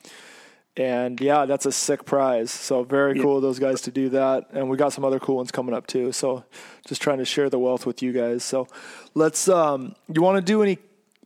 [0.77, 2.51] and yeah, that's a sick prize.
[2.51, 4.47] So very cool of those guys to do that.
[4.51, 6.11] And we got some other cool ones coming up too.
[6.11, 6.45] So
[6.87, 8.43] just trying to share the wealth with you guys.
[8.43, 8.67] So
[9.13, 9.49] let's.
[9.49, 10.79] Um, you want to do any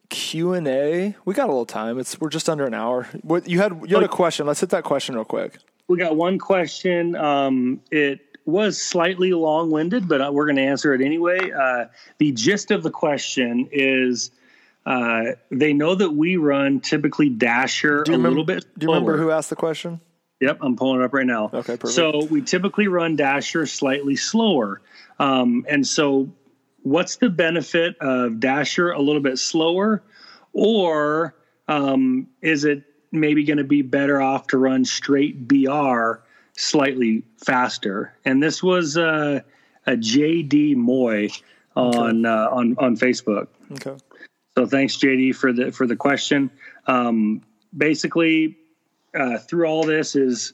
[0.10, 1.16] Q and A?
[1.26, 2.00] We got a little time.
[2.00, 3.08] It's we're just under an hour.
[3.22, 3.80] What you had?
[3.88, 4.46] You had a question.
[4.48, 5.58] Let's hit that question real quick.
[5.88, 7.16] We got one question.
[7.16, 11.52] Um, it was slightly long winded, but uh, we're going to answer it anyway.
[11.52, 11.86] Uh,
[12.18, 14.32] the gist of the question is
[14.86, 18.66] uh, they know that we run typically Dasher a remember, little bit.
[18.78, 20.00] Do you remember who asked the question?
[20.42, 21.46] Yep, I'm pulling it up right now.
[21.46, 21.90] Okay, perfect.
[21.90, 24.82] So we typically run Dasher slightly slower.
[25.18, 26.30] Um, and so,
[26.84, 30.04] what's the benefit of Dasher a little bit slower?
[30.52, 31.36] Or
[31.68, 32.84] um, is it
[33.16, 36.22] maybe going to be better off to run straight BR
[36.54, 38.14] slightly faster.
[38.24, 39.42] And this was uh,
[39.86, 41.30] a JD Moy
[41.76, 42.30] on okay.
[42.30, 43.48] uh, on on Facebook.
[43.74, 43.98] Okay.
[44.58, 46.50] So thanks, JD, for the for the question.
[46.88, 47.42] Um,
[47.76, 48.58] basically,
[49.18, 50.54] uh, through all this is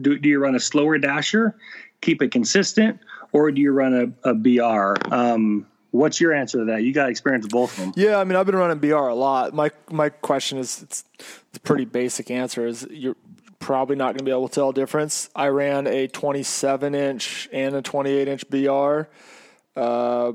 [0.00, 1.56] do, do you run a slower dasher,
[2.00, 3.00] keep it consistent,
[3.32, 4.94] or do you run a, a BR?
[5.12, 6.84] Um, what's your answer to that?
[6.84, 7.92] You got experience with both of them.
[7.96, 9.54] Yeah, I mean, I've been running BR a lot.
[9.54, 11.04] My my question is, it's,
[11.54, 12.66] a pretty basic answer.
[12.66, 13.16] Is you're
[13.58, 15.30] probably not going to be able to tell a difference.
[15.34, 19.02] I ran a 27 inch and a 28 inch BR.
[19.74, 20.32] Uh,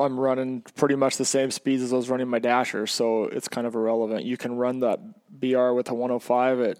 [0.00, 3.48] I'm running pretty much the same speeds as I was running my dasher, so it's
[3.48, 4.24] kind of irrelevant.
[4.24, 6.78] You can run that BR with a 105 at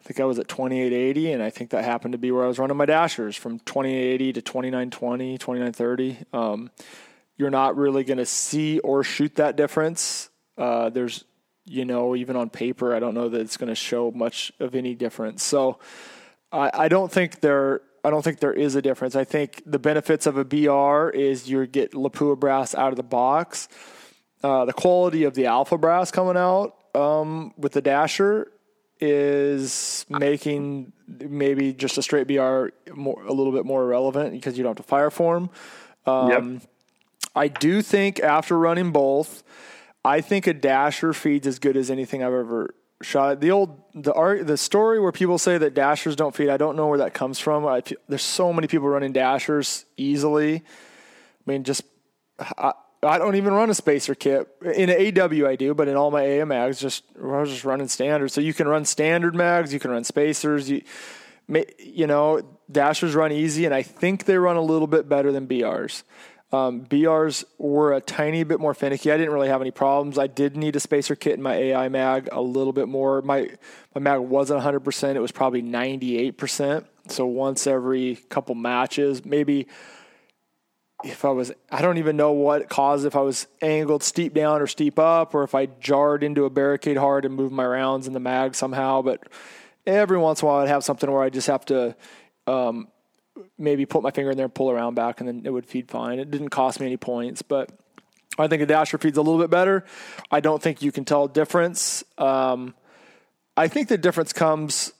[0.00, 2.48] I think I was at 2880, and I think that happened to be where I
[2.48, 6.18] was running my dashers from 2880 to 2920, 2930.
[6.32, 6.70] Um,
[7.36, 10.30] you're not really going to see or shoot that difference.
[10.56, 11.24] Uh, there's,
[11.66, 14.74] you know, even on paper, I don't know that it's going to show much of
[14.74, 15.42] any difference.
[15.42, 15.78] So
[16.50, 17.82] I, I don't think there.
[18.04, 19.14] I don't think there is a difference.
[19.14, 23.02] I think the benefits of a BR is you get Lapua brass out of the
[23.02, 23.68] box.
[24.42, 28.50] Uh, the quality of the alpha brass coming out um, with the dasher
[29.00, 34.62] is making maybe just a straight BR more, a little bit more relevant because you
[34.62, 35.50] don't have to fire form.
[36.06, 36.62] Um, yep.
[37.34, 39.42] I do think after running both,
[40.04, 43.40] I think a dasher feeds as good as anything I've ever shot.
[43.40, 46.48] The old the art the story where people say that dashers don't feed.
[46.48, 47.66] I don't know where that comes from.
[47.66, 50.56] I, there's so many people running dashers easily.
[50.56, 51.84] I mean, just
[52.38, 52.72] I,
[53.02, 54.48] I don't even run a spacer kit.
[54.62, 57.88] In AW I do, but in all my AM mags, just I was just running
[57.88, 58.30] standard.
[58.30, 60.70] So you can run standard mags, you can run spacers.
[60.70, 60.82] You,
[61.78, 65.48] you know, dashers run easy, and I think they run a little bit better than
[65.48, 66.04] BRs.
[66.52, 69.12] Um, BRs were a tiny bit more finicky.
[69.12, 70.18] I didn't really have any problems.
[70.18, 73.22] I did need a spacer kit in my AI mag a little bit more.
[73.22, 73.50] My
[73.94, 75.14] my mag wasn't 100%.
[75.14, 76.86] It was probably 98%.
[77.08, 79.68] So once every couple matches, maybe
[81.04, 84.60] if I was, I don't even know what caused if I was angled steep down
[84.60, 88.06] or steep up, or if I jarred into a barricade hard and moved my rounds
[88.06, 89.02] in the mag somehow.
[89.02, 89.24] But
[89.86, 91.96] every once in a while, I'd have something where I just have to
[92.46, 92.88] um,
[93.58, 95.90] maybe put my finger in there and pull around back, and then it would feed
[95.90, 96.18] fine.
[96.18, 97.70] It didn't cost me any points, but
[98.38, 99.84] I think a dasher feeds a little bit better.
[100.30, 102.04] I don't think you can tell a difference.
[102.18, 102.74] Um,
[103.56, 104.92] I think the difference comes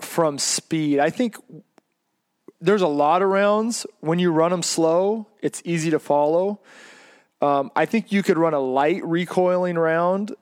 [0.00, 0.98] from speed.
[0.98, 1.36] I think
[2.60, 5.26] there's a lot of rounds when you run them slow.
[5.40, 6.60] It's easy to follow.
[7.40, 10.32] Um, I think you could run a light recoiling round,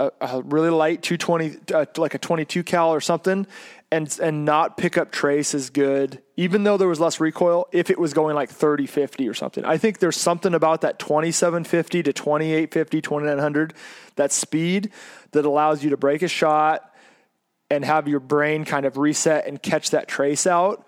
[0.00, 3.46] a, a really light 220, uh, like a 22 cal or something,
[3.90, 7.68] and and not pick up trace as good, even though there was less recoil.
[7.72, 10.98] If it was going like 30, 50 or something, I think there's something about that
[10.98, 13.74] 2750 to 2850, 2900,
[14.16, 14.90] that speed
[15.32, 16.92] that allows you to break a shot
[17.70, 20.86] and have your brain kind of reset and catch that trace out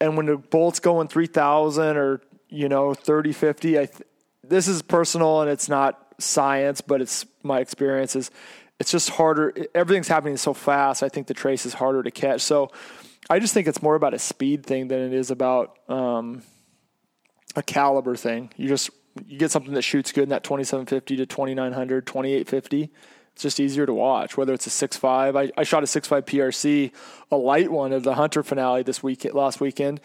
[0.00, 4.02] and when the bolt's going 3000 or you know 30 50 I th-
[4.44, 8.30] this is personal and it's not science but it's my experience is
[8.78, 9.54] it's just harder.
[9.74, 11.02] Everything's happening so fast.
[11.02, 12.42] I think the trace is harder to catch.
[12.42, 12.70] So
[13.28, 16.42] i just think it's more about a speed thing than it is about um,
[17.56, 18.50] a caliber thing.
[18.56, 18.90] You just
[19.26, 22.90] you get something that shoots good in that 2750 to 2900 2850
[23.36, 24.38] it's just easier to watch.
[24.38, 26.90] Whether it's a six five, I, I shot a six five PRC,
[27.30, 30.00] a light one of the Hunter finale this week last weekend,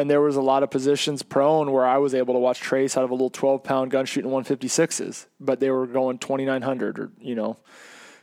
[0.00, 2.96] and there was a lot of positions prone where I was able to watch trace
[2.96, 6.18] out of a little twelve pound gun shooting one fifty sixes, but they were going
[6.18, 7.58] twenty nine hundred or you know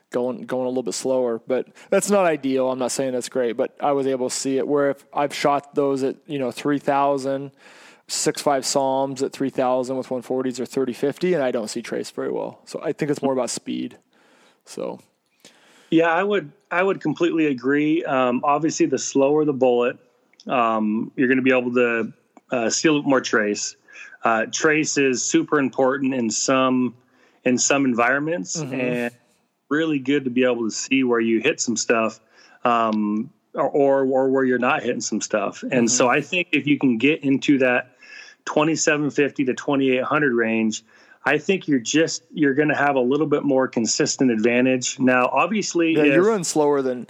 [0.09, 1.39] going going a little bit slower.
[1.45, 2.71] But that's not ideal.
[2.71, 4.67] I'm not saying that's great, but I was able to see it.
[4.67, 7.51] Where if I've shot those at you know three thousand,
[8.07, 11.67] six five SAUMs at three thousand with one forties or thirty fifty, and I don't
[11.67, 12.59] see trace very well.
[12.65, 13.97] So I think it's more about speed.
[14.65, 14.99] So,
[15.91, 18.03] yeah, I would I would completely agree.
[18.03, 19.97] Um, obviously, the slower the bullet,
[20.50, 22.14] um, you're going to be able to
[22.52, 23.76] uh, little more trace.
[24.24, 26.95] Uh, trace is super important in some
[27.43, 28.74] in some environments, mm-hmm.
[28.74, 29.14] and
[29.70, 32.20] really good to be able to see where you hit some stuff.
[32.64, 35.64] Um, or, or, or where you're not hitting some stuff.
[35.64, 35.88] And mm-hmm.
[35.88, 37.98] so I think if you can get into that
[38.45, 40.84] 2750 to 2800 range,
[41.26, 44.98] I think you're just you're going to have a little bit more consistent advantage.
[45.00, 47.08] Now, obviously, yeah, if, you run slower than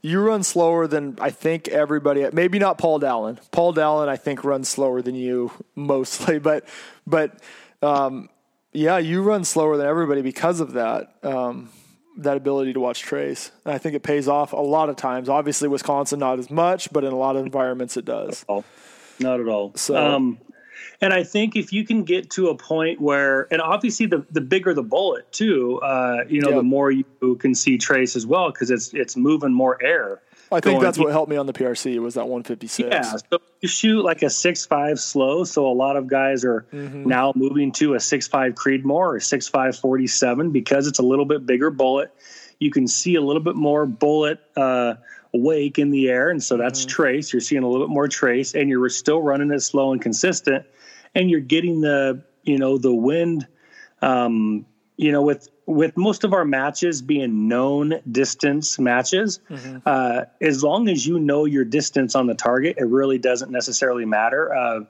[0.00, 2.26] you run slower than I think everybody.
[2.32, 3.38] Maybe not Paul Dallin.
[3.50, 6.66] Paul Dallin, I think, runs slower than you mostly, but
[7.06, 7.40] but
[7.82, 8.28] um,
[8.72, 11.14] yeah, you run slower than everybody because of that.
[11.22, 11.70] Um,
[12.18, 13.52] that ability to watch trace.
[13.64, 15.28] And I think it pays off a lot of times.
[15.28, 18.44] Obviously, Wisconsin not as much, but in a lot of environments it does.
[18.48, 18.64] Not at all.
[19.20, 19.72] Not at all.
[19.76, 20.38] So, um,
[21.00, 24.40] and I think if you can get to a point where, and obviously the, the
[24.40, 26.58] bigger the bullet too, uh, you know, yep.
[26.58, 27.04] the more you
[27.38, 30.22] can see trace as well because it's it's moving more air.
[30.50, 32.88] I think that's what helped me on the PRC was that 156.
[32.90, 36.66] Yeah, so you shoot like a six five slow, so a lot of guys are
[36.72, 37.06] mm-hmm.
[37.06, 41.02] now moving to a six five Creedmoor or six five forty seven because it's a
[41.02, 42.12] little bit bigger bullet.
[42.58, 44.94] You can see a little bit more bullet uh,
[45.32, 46.88] wake in the air, and so that's mm-hmm.
[46.88, 47.32] trace.
[47.32, 50.64] You're seeing a little bit more trace, and you're still running it slow and consistent,
[51.14, 53.46] and you're getting the you know the wind.
[54.00, 59.78] Um, you know, with with most of our matches being known distance matches, mm-hmm.
[59.86, 64.04] uh, as long as you know your distance on the target, it really doesn't necessarily
[64.04, 64.52] matter.
[64.52, 64.80] Uh,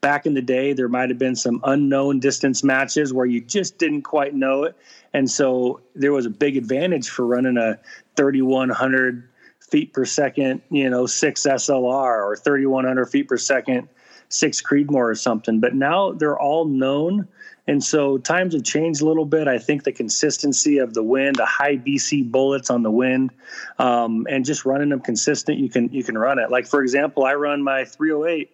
[0.00, 3.78] back in the day, there might have been some unknown distance matches where you just
[3.78, 4.74] didn't quite know it,
[5.12, 7.78] and so there was a big advantage for running a
[8.16, 9.28] 3100
[9.60, 13.88] feet per second, you know, six SLR or 3100 feet per second,
[14.28, 15.60] six Creedmoor or something.
[15.60, 17.28] But now they're all known
[17.68, 19.46] and so times have changed a little bit.
[19.46, 23.30] I think the consistency of the wind, the high BC bullets on the wind,
[23.78, 26.50] um, and just running them consistent, you can you can run it.
[26.50, 28.50] Like for example, I run my 308.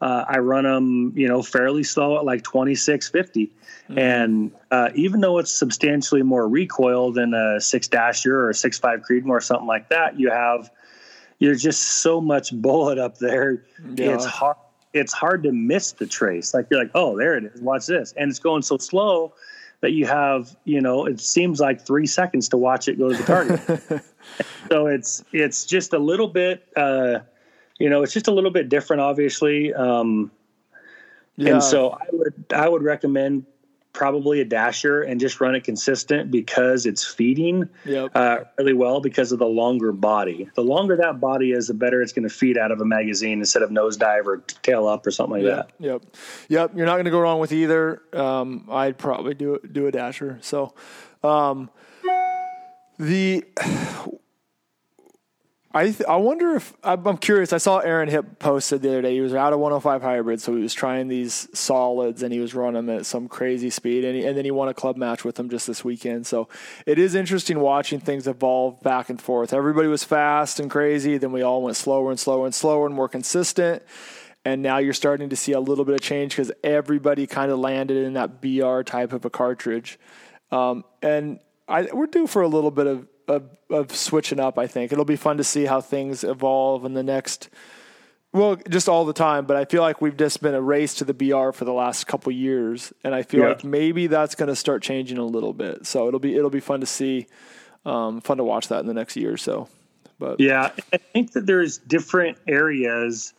[0.00, 3.98] Uh, I run them, you know, fairly slow at like 2650, mm-hmm.
[3.98, 8.78] and uh, even though it's substantially more recoil than a six dasher or a six
[8.78, 10.70] five Creedmoor or something like that, you have
[11.40, 13.64] you're just so much bullet up there.
[13.96, 14.14] Yeah.
[14.14, 14.56] It's hard
[14.92, 16.54] it's hard to miss the trace.
[16.54, 17.60] Like you're like, oh, there it is.
[17.60, 19.34] Watch this, and it's going so slow
[19.80, 23.16] that you have, you know, it seems like three seconds to watch it go to
[23.16, 24.04] the target.
[24.70, 27.18] so it's it's just a little bit, uh,
[27.78, 29.74] you know, it's just a little bit different, obviously.
[29.74, 30.30] Um,
[31.36, 31.54] yeah.
[31.54, 33.46] And so I would I would recommend
[33.92, 38.10] probably a dasher and just run it consistent because it's feeding yep.
[38.14, 40.48] uh, really well because of the longer body.
[40.54, 43.40] The longer that body is, the better it's going to feed out of a magazine
[43.40, 45.68] instead of nosedive or tail up or something like yep.
[45.78, 45.84] that.
[45.84, 46.02] Yep,
[46.48, 46.72] yep.
[46.74, 48.02] You're not going to go wrong with either.
[48.12, 50.38] Um, I'd probably do do a dasher.
[50.40, 50.74] So
[51.22, 51.70] um,
[52.98, 53.44] the
[55.74, 57.52] I th- I wonder if I'm curious.
[57.52, 59.14] I saw Aaron Hip posted the other day.
[59.14, 62.54] He was out of 105 hybrid, so he was trying these solids and he was
[62.54, 64.04] running them at some crazy speed.
[64.04, 66.26] And, he, and then he won a club match with them just this weekend.
[66.26, 66.48] So
[66.84, 69.54] it is interesting watching things evolve back and forth.
[69.54, 72.94] Everybody was fast and crazy, then we all went slower and slower and slower and
[72.94, 73.82] more consistent.
[74.44, 77.58] And now you're starting to see a little bit of change because everybody kind of
[77.58, 79.98] landed in that BR type of a cartridge.
[80.50, 84.58] Um, and I, we're due for a little bit of of, of switching up.
[84.58, 87.48] I think it'll be fun to see how things evolve in the next.
[88.32, 91.04] Well, just all the time, but I feel like we've just been a race to
[91.04, 93.48] the BR for the last couple years, and I feel yeah.
[93.48, 95.86] like maybe that's going to start changing a little bit.
[95.86, 97.26] So it'll be it'll be fun to see,
[97.84, 99.68] um, fun to watch that in the next year or so.
[100.18, 103.34] But yeah, I think that there's different areas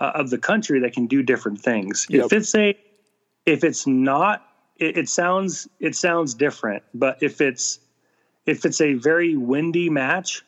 [0.00, 2.06] uh, of the country that can do different things.
[2.08, 2.26] Yep.
[2.26, 2.78] If it's a,
[3.44, 7.80] if it's not, it, it sounds it sounds different, but if it's
[8.48, 10.42] if it's a very windy match,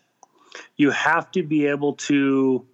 [0.76, 2.66] you have to be able to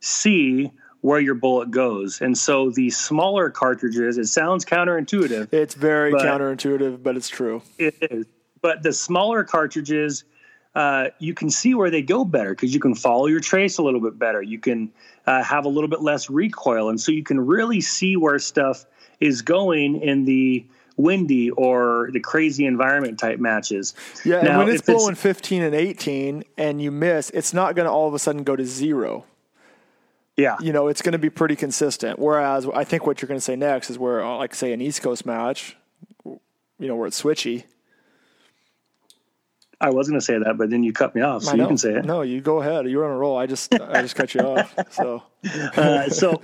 [0.00, 0.70] see
[1.00, 2.20] where your bullet goes.
[2.20, 5.52] And so the smaller cartridges, it sounds counterintuitive.
[5.52, 7.62] It's very but counterintuitive, but it's true.
[7.78, 8.26] It is.
[8.62, 10.24] But the smaller cartridges,
[10.74, 13.82] uh, you can see where they go better because you can follow your trace a
[13.82, 14.42] little bit better.
[14.42, 14.90] You can
[15.26, 16.88] uh, have a little bit less recoil.
[16.88, 18.86] And so you can really see where stuff
[19.20, 20.66] is going in the
[20.96, 23.94] windy or the crazy environment type matches.
[24.24, 27.74] Yeah, now, and when it's blowing it's, 15 and 18 and you miss, it's not
[27.74, 29.24] going to all of a sudden go to zero.
[30.36, 30.56] Yeah.
[30.60, 32.18] You know, it's going to be pretty consistent.
[32.18, 34.80] Whereas I think what you're going to say next is where, uh, like, say, an
[34.80, 35.76] East Coast match,
[36.24, 36.40] you
[36.80, 37.64] know, where it's switchy.
[39.80, 41.76] I was going to say that, but then you cut me off, so you can
[41.76, 42.04] say it.
[42.04, 42.88] No, you go ahead.
[42.88, 43.36] You're on a roll.
[43.36, 44.74] I just, I just cut you off.
[44.92, 45.22] So,
[45.76, 46.40] uh, so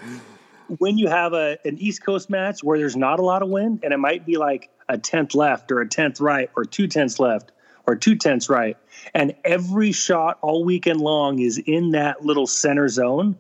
[0.79, 3.81] when you have a an East Coast match where there's not a lot of wind,
[3.83, 7.19] and it might be like a tenth left or a tenth right or two tenths
[7.19, 7.53] left
[7.87, 8.77] or two tenths right,
[9.15, 13.37] and every shot all weekend long is in that little center zone,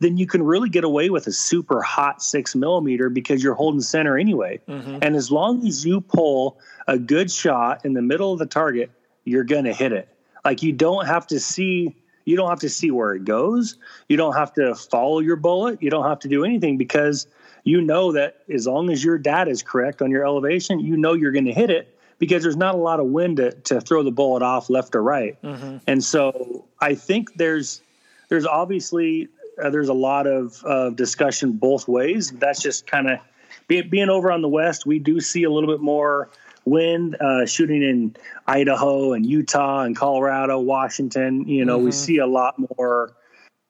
[0.00, 3.80] then you can really get away with a super hot six millimeter because you're holding
[3.80, 4.60] center anyway.
[4.68, 4.98] Mm-hmm.
[5.02, 8.90] And as long as you pull a good shot in the middle of the target,
[9.24, 10.08] you're going to hit it.
[10.44, 11.96] Like you don't have to see
[12.28, 13.78] you don't have to see where it goes.
[14.08, 15.82] You don't have to follow your bullet.
[15.82, 17.26] You don't have to do anything because
[17.64, 21.14] you know that as long as your data is correct on your elevation, you know
[21.14, 24.02] you're going to hit it because there's not a lot of wind to, to throw
[24.02, 25.40] the bullet off left or right.
[25.42, 25.78] Mm-hmm.
[25.86, 27.80] And so I think there's
[28.28, 29.28] there's obviously
[29.62, 32.30] uh, there's a lot of uh, discussion both ways.
[32.32, 33.20] That's just kind of
[33.68, 34.84] be, being over on the west.
[34.84, 36.28] We do see a little bit more
[36.68, 38.16] wind uh, shooting in
[38.46, 41.48] Idaho and Utah and Colorado, Washington.
[41.48, 41.86] You know, mm-hmm.
[41.86, 43.12] we see a lot more,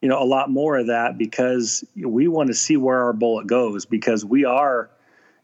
[0.00, 3.46] you know, a lot more of that because we want to see where our bullet
[3.46, 4.90] goes because we are,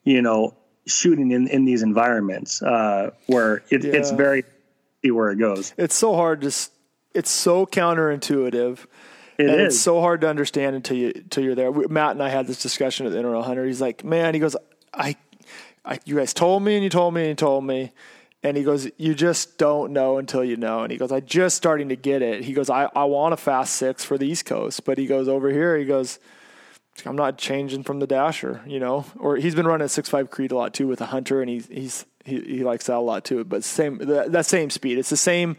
[0.05, 0.55] you know,
[0.87, 3.93] shooting in, in these environments uh, where it, yeah.
[3.93, 4.45] it's very
[5.05, 5.73] see where it goes.
[5.77, 6.49] It's so hard to
[7.15, 8.79] it's so counterintuitive.
[9.37, 9.75] It and is.
[9.75, 11.73] it's so hard to understand until you until you're there.
[11.73, 13.65] Matt and I had this discussion at the Inner Hunter.
[13.65, 14.57] He's like, "Man," he goes,
[14.97, 15.17] I,
[15.85, 17.93] I, you guys told me and you told me and you told me."
[18.43, 20.83] And he goes, You just don't know until you know.
[20.83, 22.45] And he goes, I just starting to get it.
[22.45, 24.85] He goes, I, I want a fast six for the East Coast.
[24.85, 26.19] But he goes, Over here, he goes,
[27.07, 29.05] I'm not changing from the dasher, you know.
[29.19, 31.51] Or he's been running a six five Creed a lot too with a hunter, and
[31.51, 33.45] he's he's he, he likes that a lot too.
[33.45, 35.57] But same that, that same speed, it's the same.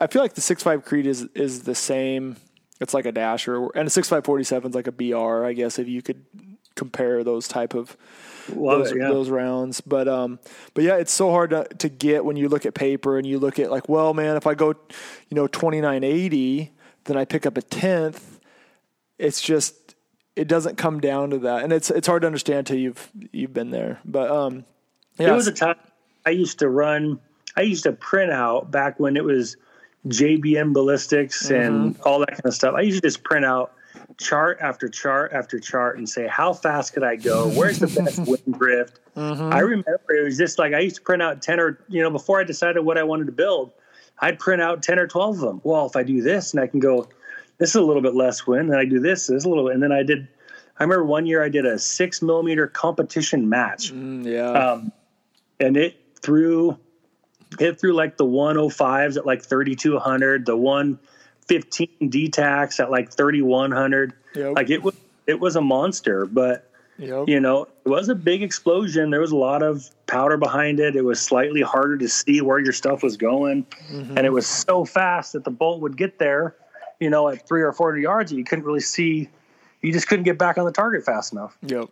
[0.00, 2.36] I feel like the six five Creed is is the same.
[2.80, 5.52] It's like a dasher, and a six five forty seven is like a BR, I
[5.52, 6.24] guess, if you could
[6.74, 7.96] compare those type of
[8.48, 9.08] those, it, yeah.
[9.08, 9.80] those rounds.
[9.80, 10.38] But um,
[10.74, 13.38] but yeah, it's so hard to, to get when you look at paper and you
[13.38, 16.72] look at like, well, man, if I go, you know, twenty nine eighty,
[17.04, 18.40] then I pick up a tenth.
[19.18, 19.94] It's just
[20.34, 23.54] it doesn't come down to that, and it's it's hard to understand until you've you've
[23.54, 24.00] been there.
[24.04, 24.64] But um,
[25.18, 25.76] yeah, There was a time
[26.26, 27.18] I used to run.
[27.56, 29.56] I used to print out back when it was
[30.08, 32.02] JBM ballistics and Mm-hmm.
[32.06, 32.74] all that kind of stuff.
[32.76, 33.72] I used to just print out
[34.18, 37.48] chart after chart after chart and say how fast could I go?
[37.50, 39.00] Where's the best wind drift?
[39.16, 39.52] Mm-hmm.
[39.52, 42.10] I remember it was just like I used to print out ten or you know
[42.10, 43.72] before I decided what I wanted to build,
[44.20, 45.60] I'd print out ten or twelve of them.
[45.64, 47.08] Well, if I do this and I can go,
[47.58, 49.68] this is a little bit less wind, and I do this, this is a little,
[49.68, 50.28] and then I did.
[50.78, 54.92] I remember one year I did a six millimeter competition match Mm, yeah, um,
[55.58, 56.76] and it threw
[57.60, 60.56] it threw like the 105s at like 3200 the
[61.48, 64.54] 115 DTACs at like 3100 Yep.
[64.54, 64.94] like it was
[65.26, 67.24] it was a monster but yep.
[67.26, 70.94] you know it was a big explosion there was a lot of powder behind it
[70.94, 74.18] it was slightly harder to see where your stuff was going Mm-hmm.
[74.18, 76.54] and it was so fast that the bolt would get there
[77.00, 79.28] you know at three or four hundred yards that you couldn't really see
[79.80, 81.88] you just couldn't get back on the target fast enough Yep.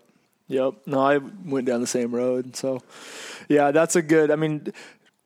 [0.48, 0.74] Yep.
[0.84, 1.16] No, I
[1.46, 2.54] went down the same road.
[2.54, 2.82] So,
[3.48, 4.30] yeah, that's a good.
[4.30, 4.74] I mean,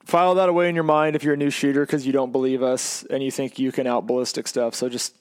[0.09, 2.61] file that away in your mind if you're a new shooter because you don't believe
[2.63, 4.75] us and you think you can out ballistic stuff.
[4.75, 5.15] So just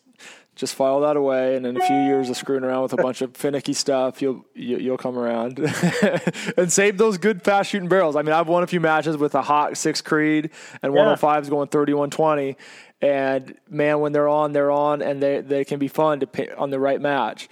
[0.57, 3.23] just file that away, and in a few years of screwing around with a bunch
[3.23, 5.61] of finicky stuff, you'll you, you'll come around
[6.57, 8.17] and save those good fast shooting barrels.
[8.17, 10.51] I mean, I've won a few matches with a hot six Creed
[10.83, 11.15] and Yeah.
[11.15, 12.57] 105s going 3120.
[13.01, 16.49] And man, when they're on, they're on, and they, they can be fun to pay
[16.51, 17.49] on the right match.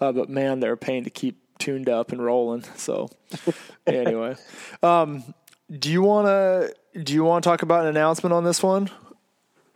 [0.00, 2.64] Uh, but man, they're a pain to keep tuned up and rolling.
[2.74, 3.08] So
[3.86, 4.34] anyway,
[4.82, 5.22] um,
[5.70, 8.90] do you want to do you want to talk about an announcement on this one?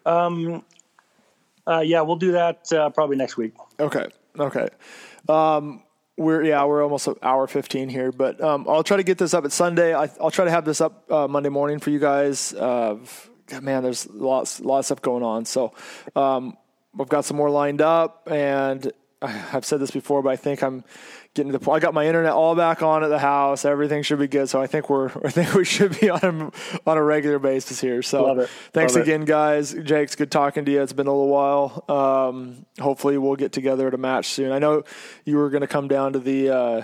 [0.06, 0.64] Um,
[1.66, 3.55] uh, yeah, we'll do that uh, probably next week.
[3.78, 4.06] Okay,
[4.39, 4.69] okay.
[5.28, 5.82] Um,
[6.16, 9.35] we're yeah, we're almost an hour fifteen here, but um, I'll try to get this
[9.35, 9.94] up at Sunday.
[9.94, 12.52] I, I'll try to have this up uh, Monday morning for you guys.
[12.52, 12.97] Uh,
[13.60, 15.74] man, there's lots a lot of stuff going on, so
[16.16, 16.56] um,
[16.94, 18.93] we've got some more lined up, and
[19.53, 20.85] I've said this before, but I think I'm
[21.35, 21.82] getting to the point.
[21.82, 23.65] I got my internet all back on at the house.
[23.65, 24.49] Everything should be good.
[24.49, 27.81] So I think we're I think we should be on a on a regular basis
[27.81, 28.03] here.
[28.03, 28.51] So Love it.
[28.73, 29.09] thanks Love it.
[29.11, 29.74] again, guys.
[29.74, 30.82] Jake's good talking to you.
[30.82, 31.85] It's been a little while.
[31.89, 34.53] Um, hopefully we'll get together at a match soon.
[34.53, 34.82] I know
[35.24, 36.82] you were going to come down to the uh,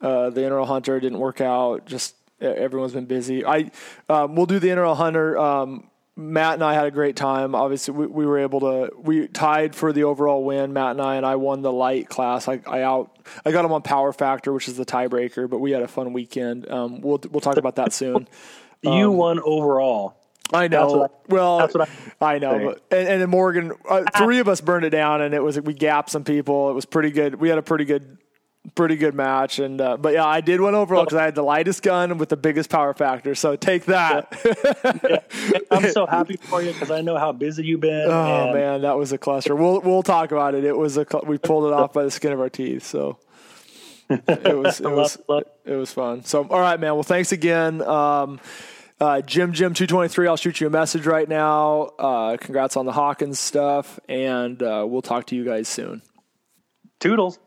[0.00, 0.96] uh, the Integral Hunter.
[0.96, 1.86] It didn't work out.
[1.86, 3.44] Just everyone's been busy.
[3.44, 3.70] I
[4.08, 5.38] um, we'll do the Integral Hunter.
[5.38, 7.54] Um, Matt and I had a great time.
[7.54, 8.90] Obviously, we, we were able to.
[8.96, 10.72] We tied for the overall win.
[10.72, 12.48] Matt and I, and I won the light class.
[12.48, 13.14] I, I out.
[13.44, 15.48] I got him on power factor, which is the tiebreaker.
[15.48, 16.70] But we had a fun weekend.
[16.70, 18.28] Um, we'll we'll talk about that soon.
[18.82, 20.16] you won overall.
[20.52, 20.80] I know.
[20.80, 21.88] That's what I- well, that's what
[22.20, 22.58] I, know.
[22.58, 22.80] think.
[22.88, 25.60] But, and, and then Morgan, uh, three of us burned it down, and it was
[25.60, 26.70] we gapped some people.
[26.70, 27.34] It was pretty good.
[27.34, 28.18] We had a pretty good,
[28.74, 29.58] pretty good match.
[29.58, 32.28] And uh, but yeah, I did win overall because I had the lightest gun with
[32.28, 33.34] the biggest power factor.
[33.34, 34.32] So take that.
[35.70, 38.08] I'm so happy for you because I know how busy you've been.
[38.10, 39.54] oh and man, that was a cluster.
[39.54, 40.64] We'll we'll talk about it.
[40.64, 42.84] It was a cl- we pulled it off by the skin of our teeth.
[42.84, 43.18] So.
[44.08, 46.24] It was it was love- it was fun.
[46.24, 46.94] So all right, man.
[46.94, 47.82] Well, thanks again.
[47.82, 48.38] Um,
[49.00, 50.28] uh, Jim Jim two twenty three.
[50.28, 51.90] I'll shoot you a message right now.
[51.98, 56.02] Uh, congrats on the Hawkins stuff, and uh, we'll talk to you guys soon.
[57.00, 57.38] Toodles.